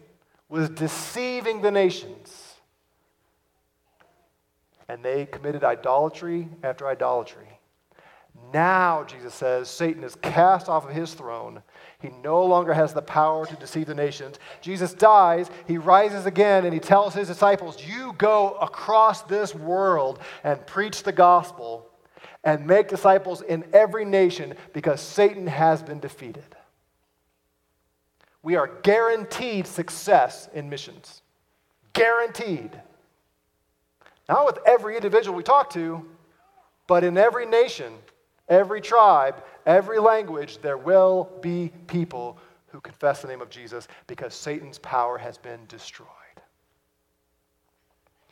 was 0.50 0.70
deceiving 0.70 1.62
the 1.62 1.72
nations. 1.72 2.56
And 4.88 5.04
they 5.04 5.26
committed 5.26 5.64
idolatry 5.64 6.50
after 6.62 6.88
idolatry. 6.88 7.48
Now, 8.52 9.04
Jesus 9.04 9.34
says, 9.34 9.70
Satan 9.70 10.04
is 10.04 10.16
cast 10.16 10.68
off 10.68 10.88
of 10.88 10.94
his 10.94 11.14
throne. 11.14 11.64
He 12.02 12.10
no 12.24 12.46
longer 12.46 12.74
has 12.74 12.94
the 12.94 13.02
power 13.02 13.46
to 13.46 13.56
deceive 13.56 13.88
the 13.88 13.96
nations. 13.96 14.38
Jesus 14.60 14.94
dies, 14.94 15.50
he 15.68 15.78
rises 15.78 16.26
again, 16.26 16.66
and 16.66 16.74
he 16.74 16.80
tells 16.80 17.14
his 17.14 17.28
disciples, 17.28 17.84
You 17.84 18.14
go 18.18 18.56
across 18.56 19.22
this 19.24 19.56
world 19.56 20.20
and 20.44 20.66
preach 20.68 21.04
the 21.04 21.12
gospel 21.12 21.88
and 22.44 22.68
make 22.68 22.88
disciples 22.88 23.42
in 23.42 23.64
every 23.74 24.06
nation 24.06 24.56
because 24.74 25.02
Satan 25.02 25.48
has 25.48 25.82
been 25.82 26.00
defeated. 26.00 26.44
We 28.42 28.58
are 28.58 28.68
guaranteed 28.84 29.66
success 29.66 30.50
in 30.54 30.70
missions. 30.70 31.22
Guaranteed. 31.94 32.72
Not 34.28 34.46
with 34.46 34.58
every 34.66 34.96
individual 34.96 35.38
we 35.38 35.44
talk 35.44 35.70
to, 35.72 36.06
but 36.88 37.04
in 37.04 37.18
every 37.18 37.46
nation, 37.46 37.94
every 38.50 38.82
tribe, 38.82 39.44
every 39.66 40.00
language, 40.00 40.60
there 40.62 40.78
will 40.78 41.30
be 41.42 41.72
people 41.88 42.38
who 42.68 42.82
confess 42.82 43.22
the 43.22 43.28
name 43.28 43.42
of 43.42 43.50
Jesus 43.50 43.88
because 44.08 44.34
Satan's 44.34 44.80
power 44.80 45.18
has 45.18 45.38
been 45.38 45.60
destroyed. 45.68 46.10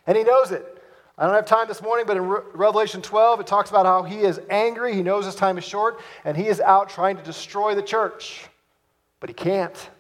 And 0.08 0.18
he 0.18 0.24
knows 0.24 0.52
it. 0.52 0.81
I 1.22 1.26
don't 1.26 1.36
have 1.36 1.46
time 1.46 1.68
this 1.68 1.84
morning, 1.84 2.08
but 2.08 2.18
in 2.18 2.28
Re- 2.28 2.42
Revelation 2.56 3.00
12, 3.00 3.42
it 3.42 3.48
talks 3.48 3.70
about 3.70 3.86
how 3.86 4.02
he 4.02 4.22
is 4.22 4.42
angry. 4.50 4.96
He 4.96 5.04
knows 5.04 5.24
his 5.24 5.36
time 5.36 5.60
is 5.60 5.64
short, 5.64 6.02
and 6.26 6.36
he 6.36 6.48
is 6.48 6.60
out 6.60 6.90
trying 6.90 7.16
to 7.16 7.22
destroy 7.22 7.76
the 7.76 7.84
church. 7.84 8.48
But 9.20 9.30
he 9.30 9.36
can't 9.36 9.92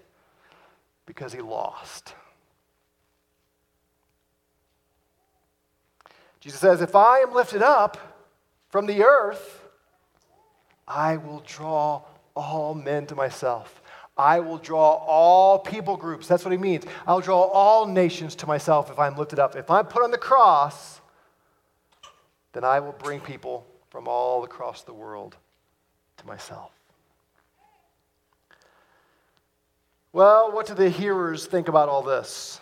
because 1.05 1.31
he 1.31 1.39
lost. 1.39 2.15
Jesus 6.39 6.59
says, 6.59 6.81
If 6.81 6.95
I 6.95 7.19
am 7.19 7.35
lifted 7.35 7.61
up 7.61 7.99
from 8.69 8.87
the 8.87 9.03
earth, 9.03 9.63
I 10.87 11.17
will 11.17 11.43
draw 11.45 12.01
all 12.35 12.73
men 12.73 13.05
to 13.05 13.15
myself. 13.15 13.83
I 14.17 14.39
will 14.39 14.57
draw 14.57 14.93
all 14.93 15.59
people 15.59 15.97
groups. 15.97 16.27
That's 16.27 16.43
what 16.43 16.51
he 16.51 16.57
means. 16.57 16.85
I'll 17.05 17.21
draw 17.21 17.41
all 17.41 17.85
nations 17.85 18.33
to 18.37 18.47
myself 18.47 18.89
if 18.89 18.97
I'm 18.97 19.15
lifted 19.15 19.37
up. 19.37 19.55
If 19.55 19.69
I'm 19.69 19.85
put 19.85 20.03
on 20.03 20.09
the 20.09 20.17
cross, 20.17 21.00
then 22.53 22.63
I 22.63 22.79
will 22.79 22.91
bring 22.93 23.19
people 23.19 23.65
from 23.89 24.07
all 24.07 24.43
across 24.43 24.83
the 24.83 24.93
world 24.93 25.35
to 26.17 26.27
myself. 26.27 26.71
Well, 30.13 30.51
what 30.51 30.65
do 30.65 30.73
the 30.73 30.89
hearers 30.89 31.45
think 31.45 31.67
about 31.67 31.87
all 31.87 32.01
this? 32.01 32.59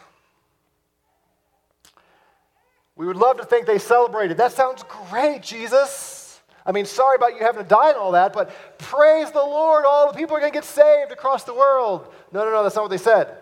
We 2.95 3.08
would 3.08 3.15
love 3.15 3.38
to 3.38 3.45
think 3.45 3.65
they 3.65 3.80
celebrated. 3.80 4.38
That 4.38 4.52
sounds 4.52 4.84
great, 5.10 5.41
Jesus. 5.41 6.39
I 6.65 6.71
mean, 6.71 6.86
sorry 6.86 7.15
about 7.15 7.34
you 7.34 7.39
having 7.39 7.63
to 7.63 7.67
die 7.67 7.89
and 7.89 7.97
all 7.97 8.12
that, 8.12 8.34
but 8.34 8.52
praise 8.78 9.32
the 9.32 9.39
Lord, 9.39 9.86
all 9.88 10.12
the 10.12 10.17
people 10.17 10.36
are 10.36 10.39
going 10.39 10.52
to 10.52 10.58
get 10.58 10.65
saved 10.65 11.12
across 11.12 11.43
the 11.43 11.54
world. 11.54 12.13
No, 12.32 12.43
no, 12.43 12.52
no, 12.52 12.62
that's 12.62 12.75
not 12.75 12.84
what 12.84 12.91
they 12.91 12.97
said. 12.97 13.36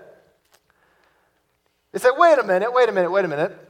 They 1.91 1.99
said, 1.99 2.11
wait 2.15 2.37
a 2.37 2.43
minute, 2.43 2.71
wait 2.71 2.87
a 2.87 2.91
minute, 2.91 3.09
wait 3.09 3.25
a 3.25 3.27
minute. 3.27 3.66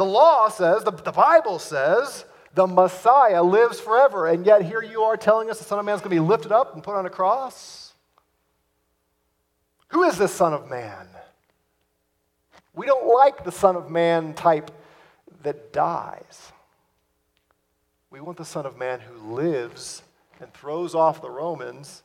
The 0.00 0.06
law 0.06 0.48
says, 0.48 0.82
the, 0.82 0.92
the 0.92 1.12
Bible 1.12 1.58
says, 1.58 2.24
the 2.54 2.66
Messiah 2.66 3.42
lives 3.42 3.78
forever, 3.78 4.28
and 4.28 4.46
yet 4.46 4.62
here 4.62 4.82
you 4.82 5.02
are 5.02 5.14
telling 5.14 5.50
us 5.50 5.58
the 5.58 5.64
Son 5.64 5.78
of 5.78 5.84
Man 5.84 5.94
is 5.94 6.00
going 6.00 6.16
to 6.16 6.22
be 6.22 6.26
lifted 6.26 6.52
up 6.52 6.72
and 6.72 6.82
put 6.82 6.94
on 6.96 7.04
a 7.04 7.10
cross? 7.10 7.92
Who 9.88 10.04
is 10.04 10.16
this 10.16 10.32
Son 10.32 10.54
of 10.54 10.70
Man? 10.70 11.06
We 12.72 12.86
don't 12.86 13.14
like 13.14 13.44
the 13.44 13.52
Son 13.52 13.76
of 13.76 13.90
Man 13.90 14.32
type 14.32 14.70
that 15.42 15.70
dies. 15.70 16.50
We 18.08 18.22
want 18.22 18.38
the 18.38 18.46
Son 18.46 18.64
of 18.64 18.78
Man 18.78 19.00
who 19.00 19.34
lives 19.34 20.02
and 20.40 20.50
throws 20.54 20.94
off 20.94 21.20
the 21.20 21.28
Romans 21.28 22.04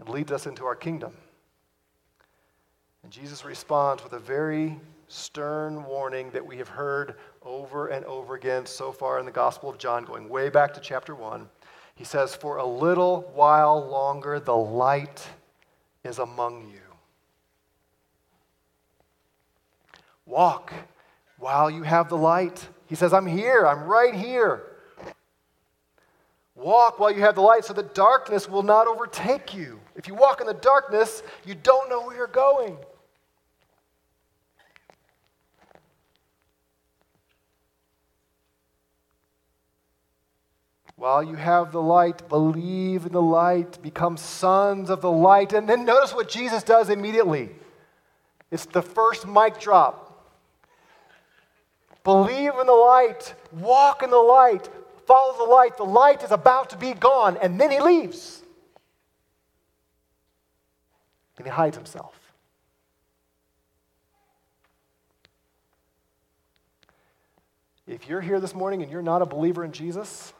and 0.00 0.08
leads 0.08 0.32
us 0.32 0.48
into 0.48 0.64
our 0.64 0.74
kingdom. 0.74 1.12
And 3.04 3.12
Jesus 3.12 3.44
responds 3.44 4.02
with 4.02 4.14
a 4.14 4.18
very 4.18 4.80
stern 5.08 5.84
warning 5.84 6.30
that 6.30 6.44
we 6.44 6.56
have 6.58 6.68
heard 6.68 7.16
over 7.42 7.88
and 7.88 8.04
over 8.06 8.34
again 8.34 8.66
so 8.66 8.92
far 8.92 9.18
in 9.18 9.26
the 9.26 9.32
Gospel 9.32 9.68
of 9.68 9.78
John, 9.78 10.04
going 10.04 10.28
way 10.28 10.48
back 10.48 10.74
to 10.74 10.80
chapter 10.80 11.14
1. 11.14 11.48
He 11.94 12.04
says, 12.04 12.34
For 12.34 12.56
a 12.56 12.66
little 12.66 13.30
while 13.34 13.86
longer 13.88 14.40
the 14.40 14.56
light 14.56 15.26
is 16.02 16.18
among 16.18 16.68
you. 16.70 16.80
Walk 20.26 20.72
while 21.38 21.70
you 21.70 21.82
have 21.82 22.08
the 22.08 22.16
light. 22.16 22.66
He 22.86 22.94
says, 22.94 23.12
I'm 23.12 23.26
here, 23.26 23.66
I'm 23.66 23.84
right 23.84 24.14
here. 24.14 24.64
Walk 26.54 26.98
while 26.98 27.10
you 27.10 27.20
have 27.20 27.34
the 27.34 27.40
light 27.40 27.64
so 27.64 27.72
that 27.74 27.94
darkness 27.94 28.48
will 28.48 28.62
not 28.62 28.86
overtake 28.86 29.54
you. 29.54 29.80
If 29.96 30.08
you 30.08 30.14
walk 30.14 30.40
in 30.40 30.46
the 30.46 30.54
darkness, 30.54 31.22
you 31.44 31.54
don't 31.54 31.90
know 31.90 32.02
where 32.02 32.16
you're 32.16 32.26
going. 32.26 32.76
While 41.04 41.22
you 41.22 41.34
have 41.34 41.70
the 41.70 41.82
light, 41.82 42.30
believe 42.30 43.04
in 43.04 43.12
the 43.12 43.20
light, 43.20 43.82
become 43.82 44.16
sons 44.16 44.88
of 44.88 45.02
the 45.02 45.10
light. 45.10 45.52
And 45.52 45.68
then 45.68 45.84
notice 45.84 46.14
what 46.14 46.30
Jesus 46.30 46.62
does 46.62 46.88
immediately. 46.88 47.50
It's 48.50 48.64
the 48.64 48.80
first 48.80 49.26
mic 49.26 49.60
drop. 49.60 50.32
Believe 52.04 52.52
in 52.58 52.66
the 52.66 52.72
light, 52.72 53.34
walk 53.52 54.02
in 54.02 54.08
the 54.08 54.16
light, 54.16 54.66
follow 55.06 55.36
the 55.36 55.52
light. 55.52 55.76
The 55.76 55.84
light 55.84 56.22
is 56.22 56.30
about 56.30 56.70
to 56.70 56.78
be 56.78 56.94
gone, 56.94 57.36
and 57.36 57.60
then 57.60 57.70
he 57.70 57.80
leaves. 57.80 58.42
And 61.36 61.46
he 61.46 61.52
hides 61.52 61.76
himself. 61.76 62.18
If 67.86 68.08
you're 68.08 68.22
here 68.22 68.40
this 68.40 68.54
morning 68.54 68.82
and 68.82 68.90
you're 68.90 69.02
not 69.02 69.20
a 69.20 69.26
believer 69.26 69.64
in 69.64 69.72
Jesus, 69.72 70.32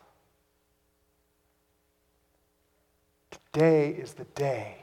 today 3.54 3.90
is 3.90 4.14
the 4.14 4.24
day 4.34 4.74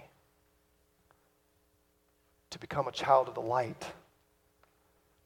to 2.50 2.58
become 2.58 2.88
a 2.88 2.92
child 2.92 3.28
of 3.28 3.34
the 3.34 3.42
light 3.42 3.86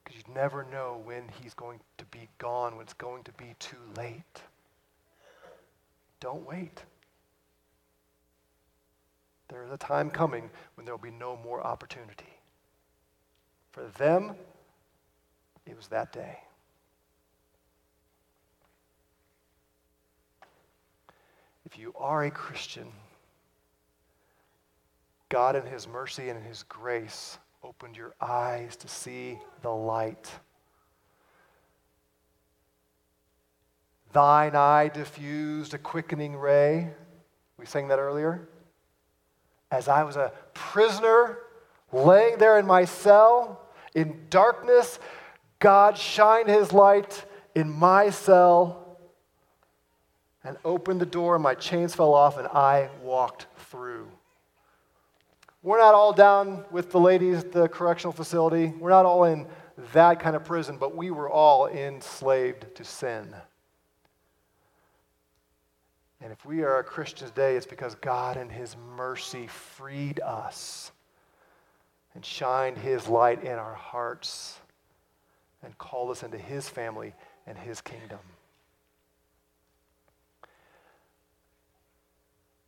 because 0.04 0.18
you 0.18 0.34
never 0.34 0.66
know 0.72 1.00
when 1.06 1.22
he's 1.40 1.54
going 1.54 1.80
to 2.00 2.06
be 2.06 2.28
gone, 2.40 2.76
when 2.76 2.82
it's 2.82 2.94
going 2.94 3.22
to 3.24 3.32
be 3.34 3.54
too 3.60 3.78
late. 3.98 4.42
Don't 6.20 6.44
wait. 6.48 6.84
There 9.50 9.64
is 9.64 9.72
a 9.72 9.78
time 9.78 10.10
coming 10.10 10.50
when 10.74 10.86
there 10.86 10.96
will 10.96 11.04
be 11.04 11.12
no 11.12 11.38
more 11.38 11.62
opportunity. 11.64 12.34
For 13.74 13.84
them, 14.00 14.32
it 15.68 15.78
was 15.78 15.88
that 15.90 16.12
day. 16.12 16.40
If 21.64 21.78
you 21.78 21.94
are 21.96 22.24
a 22.24 22.32
Christian, 22.32 22.88
God 25.36 25.58
in 25.58 25.66
His 25.66 25.86
mercy 25.86 26.30
and 26.30 26.40
in 26.40 26.46
His 26.46 26.64
grace 26.64 27.40
opened 27.62 27.98
your 27.98 28.16
eyes 28.22 28.78
to 28.78 28.88
see 28.88 29.38
the 29.64 29.70
light. 29.70 30.32
Thine 34.14 34.56
eye 34.56 34.88
diffused 34.88 35.74
a 35.74 35.78
quickening 35.78 36.38
ray. 36.38 36.90
We 37.58 37.66
sang 37.66 37.90
that 37.90 38.00
earlier. 38.00 38.48
As 39.72 39.90
I 39.90 40.04
was 40.04 40.16
a 40.16 40.32
prisoner 40.54 41.40
laying 41.92 42.38
there 42.38 42.58
in 42.58 42.66
my 42.66 42.86
cell 42.86 43.60
in 43.94 44.28
darkness, 44.30 45.00
God 45.60 45.98
shined 45.98 46.48
his 46.48 46.72
light 46.72 47.26
in 47.54 47.70
my 47.70 48.10
cell 48.10 48.98
and 50.46 50.56
opened 50.64 51.02
the 51.02 51.06
door, 51.06 51.36
and 51.36 51.44
my 51.44 51.56
chains 51.56 51.94
fell 51.94 52.14
off, 52.14 52.38
and 52.38 52.48
I 52.48 52.88
walked 53.04 53.48
through. 53.70 54.10
We're 55.66 55.80
not 55.80 55.96
all 55.96 56.14
down 56.14 56.64
with 56.70 56.92
the 56.92 57.00
ladies 57.00 57.40
at 57.40 57.52
the 57.52 57.68
correctional 57.68 58.14
facility. 58.14 58.68
We're 58.68 58.92
not 58.92 59.08
all 59.08 59.24
in 59.24 59.48
that 59.94 60.20
kind 60.20 60.36
of 60.36 60.46
prison, 60.46 60.78
but 60.78 60.96
we 60.96 61.10
were 61.10 61.28
all 61.28 61.66
enslaved 61.66 62.76
to 62.76 62.84
sin. 62.84 63.34
And 66.22 66.32
if 66.32 66.46
we 66.46 66.62
are 66.62 66.78
a 66.78 66.84
Christian 66.84 67.28
today, 67.28 67.56
it's 67.56 67.66
because 67.66 67.96
God 67.96 68.38
in 68.38 68.48
His 68.48 68.76
mercy 68.96 69.48
freed 69.48 70.20
us 70.20 70.92
and 72.14 72.24
shined 72.24 72.78
His 72.78 73.08
light 73.08 73.44
in 73.44 73.54
our 73.54 73.74
hearts 73.74 74.60
and 75.64 75.76
called 75.80 76.12
us 76.12 76.22
into 76.22 76.38
His 76.38 76.70
family 76.70 77.16
and 77.48 77.58
His 77.58 77.82
kingdom. 77.82 78.20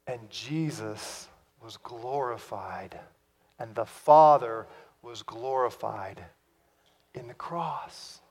And 0.07 0.19
Jesus 0.31 1.27
was 1.67 1.75
glorified, 1.75 2.97
and 3.60 3.75
the 3.75 3.86
Father 3.86 4.65
was 5.01 5.21
glorified 5.21 6.23
in 7.13 7.27
the 7.27 7.34
cross. 7.34 8.21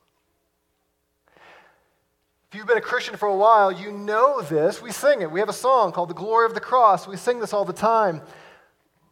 If 2.48 2.54
you've 2.54 2.66
been 2.66 2.78
a 2.78 2.80
Christian 2.80 3.14
for 3.18 3.28
a 3.28 3.36
while, 3.36 3.70
you 3.70 3.92
know 3.92 4.40
this. 4.40 4.80
We 4.80 4.90
sing 4.90 5.20
it. 5.20 5.30
We 5.30 5.40
have 5.40 5.50
a 5.50 5.52
song 5.52 5.92
called 5.92 6.08
The 6.08 6.14
Glory 6.14 6.46
of 6.46 6.54
the 6.54 6.60
Cross. 6.60 7.06
We 7.06 7.18
sing 7.18 7.38
this 7.38 7.52
all 7.52 7.66
the 7.66 7.74
time. 7.74 8.22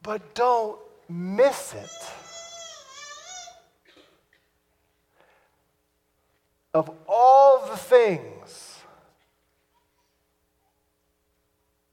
But 0.02 0.34
don't 0.34 0.78
miss 1.06 1.74
it. 1.74 1.90
Of 6.72 6.90
all 7.06 7.66
the 7.66 7.76
things 7.76 8.78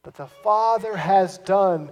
that 0.04 0.14
the 0.14 0.28
Father 0.28 0.96
has 0.96 1.38
done 1.40 1.92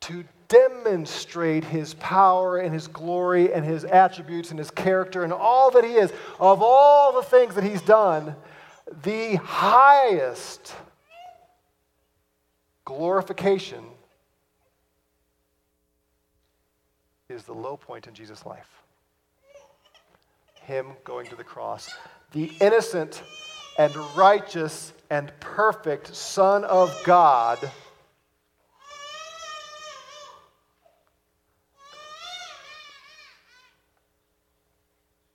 to 0.00 0.24
demonstrate 0.48 1.64
his 1.64 1.94
power 1.94 2.58
and 2.58 2.74
his 2.74 2.88
glory 2.88 3.52
and 3.52 3.64
his 3.64 3.84
attributes 3.84 4.50
and 4.50 4.58
his 4.58 4.70
character 4.70 5.22
and 5.22 5.32
all 5.32 5.70
that 5.70 5.84
he 5.84 5.94
is. 5.94 6.10
Of 6.38 6.62
all 6.62 7.12
the 7.12 7.22
things 7.22 7.54
that 7.54 7.64
he's 7.64 7.82
done, 7.82 8.34
the 9.02 9.36
highest 9.36 10.74
glorification 12.84 13.84
is 17.28 17.44
the 17.44 17.54
low 17.54 17.76
point 17.76 18.08
in 18.08 18.14
Jesus' 18.14 18.44
life. 18.44 18.68
Him 20.62 20.88
going 21.04 21.26
to 21.28 21.36
the 21.36 21.44
cross. 21.44 21.88
The 22.32 22.50
innocent 22.60 23.22
and 23.78 23.94
righteous 24.16 24.92
and 25.10 25.32
perfect 25.40 26.14
Son 26.14 26.64
of 26.64 26.96
God 27.04 27.58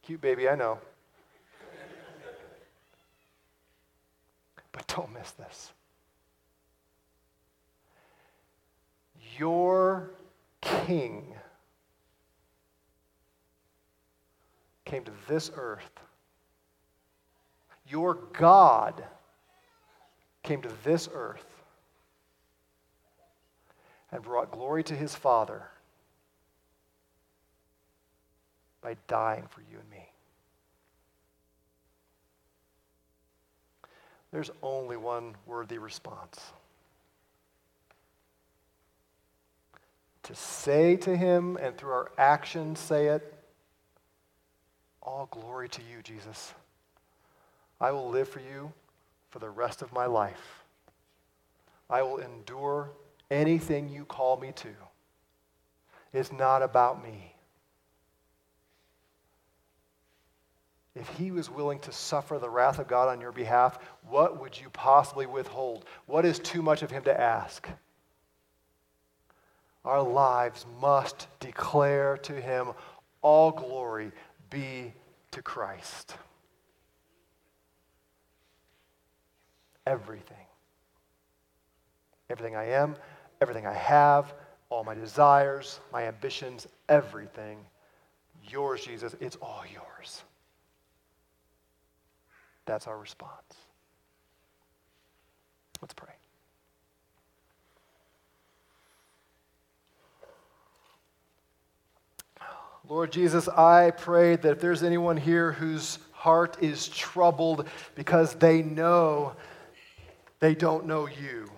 Cute 0.05 0.21
baby, 0.21 0.47
I 0.47 0.55
know. 0.55 0.77
but 4.71 4.85
don't 4.87 5.11
miss 5.13 5.31
this. 5.31 5.71
Your 9.37 10.11
King 10.61 11.33
came 14.83 15.03
to 15.05 15.11
this 15.27 15.49
earth. 15.55 15.89
Your 17.87 18.15
God 18.33 19.03
came 20.43 20.61
to 20.61 20.71
this 20.83 21.09
earth 21.11 21.45
and 24.11 24.21
brought 24.21 24.51
glory 24.51 24.83
to 24.83 24.95
his 24.95 25.15
Father 25.15 25.63
by 28.85 28.95
dying 29.07 29.43
for 29.49 29.61
you 29.61 29.79
and 29.79 29.89
me. 29.89 30.07
There's 34.31 34.51
only 34.61 34.95
one 34.95 35.33
worthy 35.47 35.79
response. 35.79 36.39
To 40.21 40.35
say 40.35 40.97
to 40.97 41.17
him 41.17 41.57
and 41.59 41.75
through 41.75 41.93
our 41.93 42.11
actions 42.19 42.79
say 42.79 43.07
it, 43.07 43.33
all 45.01 45.29
glory 45.31 45.67
to 45.69 45.81
you, 45.81 46.03
Jesus. 46.03 46.53
I 47.81 47.89
will 47.89 48.09
live 48.09 48.29
for 48.29 48.39
you 48.39 48.71
for 49.31 49.39
the 49.39 49.49
rest 49.49 49.81
of 49.81 49.93
my 49.93 50.05
life. 50.05 50.63
I 51.89 52.03
will 52.03 52.17
endure 52.17 52.91
anything 53.31 53.89
you 53.89 54.05
call 54.05 54.37
me 54.37 54.51
to. 54.57 54.69
It's 56.13 56.31
not 56.31 56.61
about 56.61 57.03
me. 57.03 57.34
If 60.95 61.09
he 61.09 61.31
was 61.31 61.49
willing 61.49 61.79
to 61.79 61.91
suffer 61.91 62.39
the 62.39 62.49
wrath 62.49 62.79
of 62.79 62.87
God 62.87 63.09
on 63.09 63.19
your 63.19 63.33
behalf, 63.33 63.77
what 64.07 64.39
would 64.39 64.59
you 64.59 64.69
possibly 64.69 65.25
withhold? 65.25 65.85
What 66.05 66.25
is 66.25 66.39
too 66.39 66.61
much 66.61 66.83
of 66.83 66.91
him 66.91 67.03
to 67.03 67.19
ask? 67.19 67.67
Our 69.83 70.01
lives 70.01 70.65
must 70.79 71.27
declare 71.39 72.17
to 72.23 72.33
him 72.33 72.69
all 73.21 73.51
glory 73.51 74.11
be 74.49 74.93
to 75.31 75.41
Christ. 75.41 76.15
Everything. 79.85 80.37
Everything 82.29 82.55
I 82.55 82.69
am, 82.69 82.95
everything 83.41 83.67
I 83.67 83.73
have, 83.73 84.33
all 84.69 84.83
my 84.83 84.95
desires, 84.95 85.79
my 85.91 86.07
ambitions, 86.07 86.67
everything. 86.89 87.59
Yours, 88.49 88.83
Jesus. 88.83 89.15
It's 89.19 89.35
all 89.35 89.63
yours. 89.71 90.23
That's 92.65 92.87
our 92.87 92.97
response. 92.97 93.31
Let's 95.81 95.93
pray. 95.93 96.13
Lord 102.87 103.11
Jesus, 103.11 103.47
I 103.47 103.91
pray 103.91 104.35
that 104.35 104.51
if 104.51 104.59
there's 104.59 104.83
anyone 104.83 105.17
here 105.17 105.51
whose 105.51 105.97
heart 106.11 106.57
is 106.61 106.87
troubled 106.87 107.67
because 107.95 108.35
they 108.35 108.61
know 108.61 109.33
they 110.39 110.53
don't 110.53 110.85
know 110.85 111.07
you, 111.07 111.49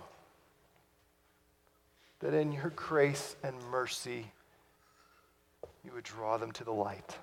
that 2.20 2.34
in 2.34 2.51
your 2.51 2.72
grace 2.76 3.36
and 3.43 3.55
mercy, 3.70 4.26
you 5.84 5.91
would 5.93 6.03
draw 6.03 6.38
them 6.38 6.51
to 6.53 6.64
the 6.64 6.72
light. 6.72 7.18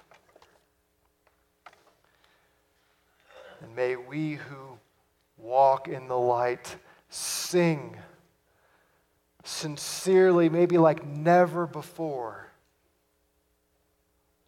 And 3.60 3.74
may 3.74 3.96
we 3.96 4.34
who 4.34 4.78
walk 5.38 5.88
in 5.88 6.08
the 6.08 6.18
light 6.18 6.76
sing 7.08 7.96
sincerely, 9.44 10.48
maybe 10.48 10.78
like 10.78 11.06
never 11.06 11.66
before. 11.66 12.48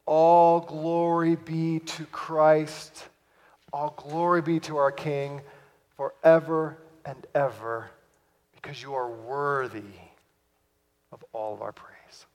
All 0.07 0.61
glory 0.61 1.37
be 1.37 1.81
to 1.81 2.05
Christ. 2.07 3.09
All 3.73 3.95
glory 3.97 4.41
be 4.43 4.61
to 4.61 4.77
our 4.77 4.93
King 4.93 5.43
forever 5.97 6.79
and 7.05 7.27
ever, 7.35 7.91
because 8.55 8.83
you 8.83 8.95
are 8.95 9.11
worthy 9.11 9.83
of 11.13 11.25
all 11.33 11.55
of 11.55 11.63
our 11.63 11.73
praise. 11.73 12.27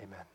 Amen. 0.00 0.31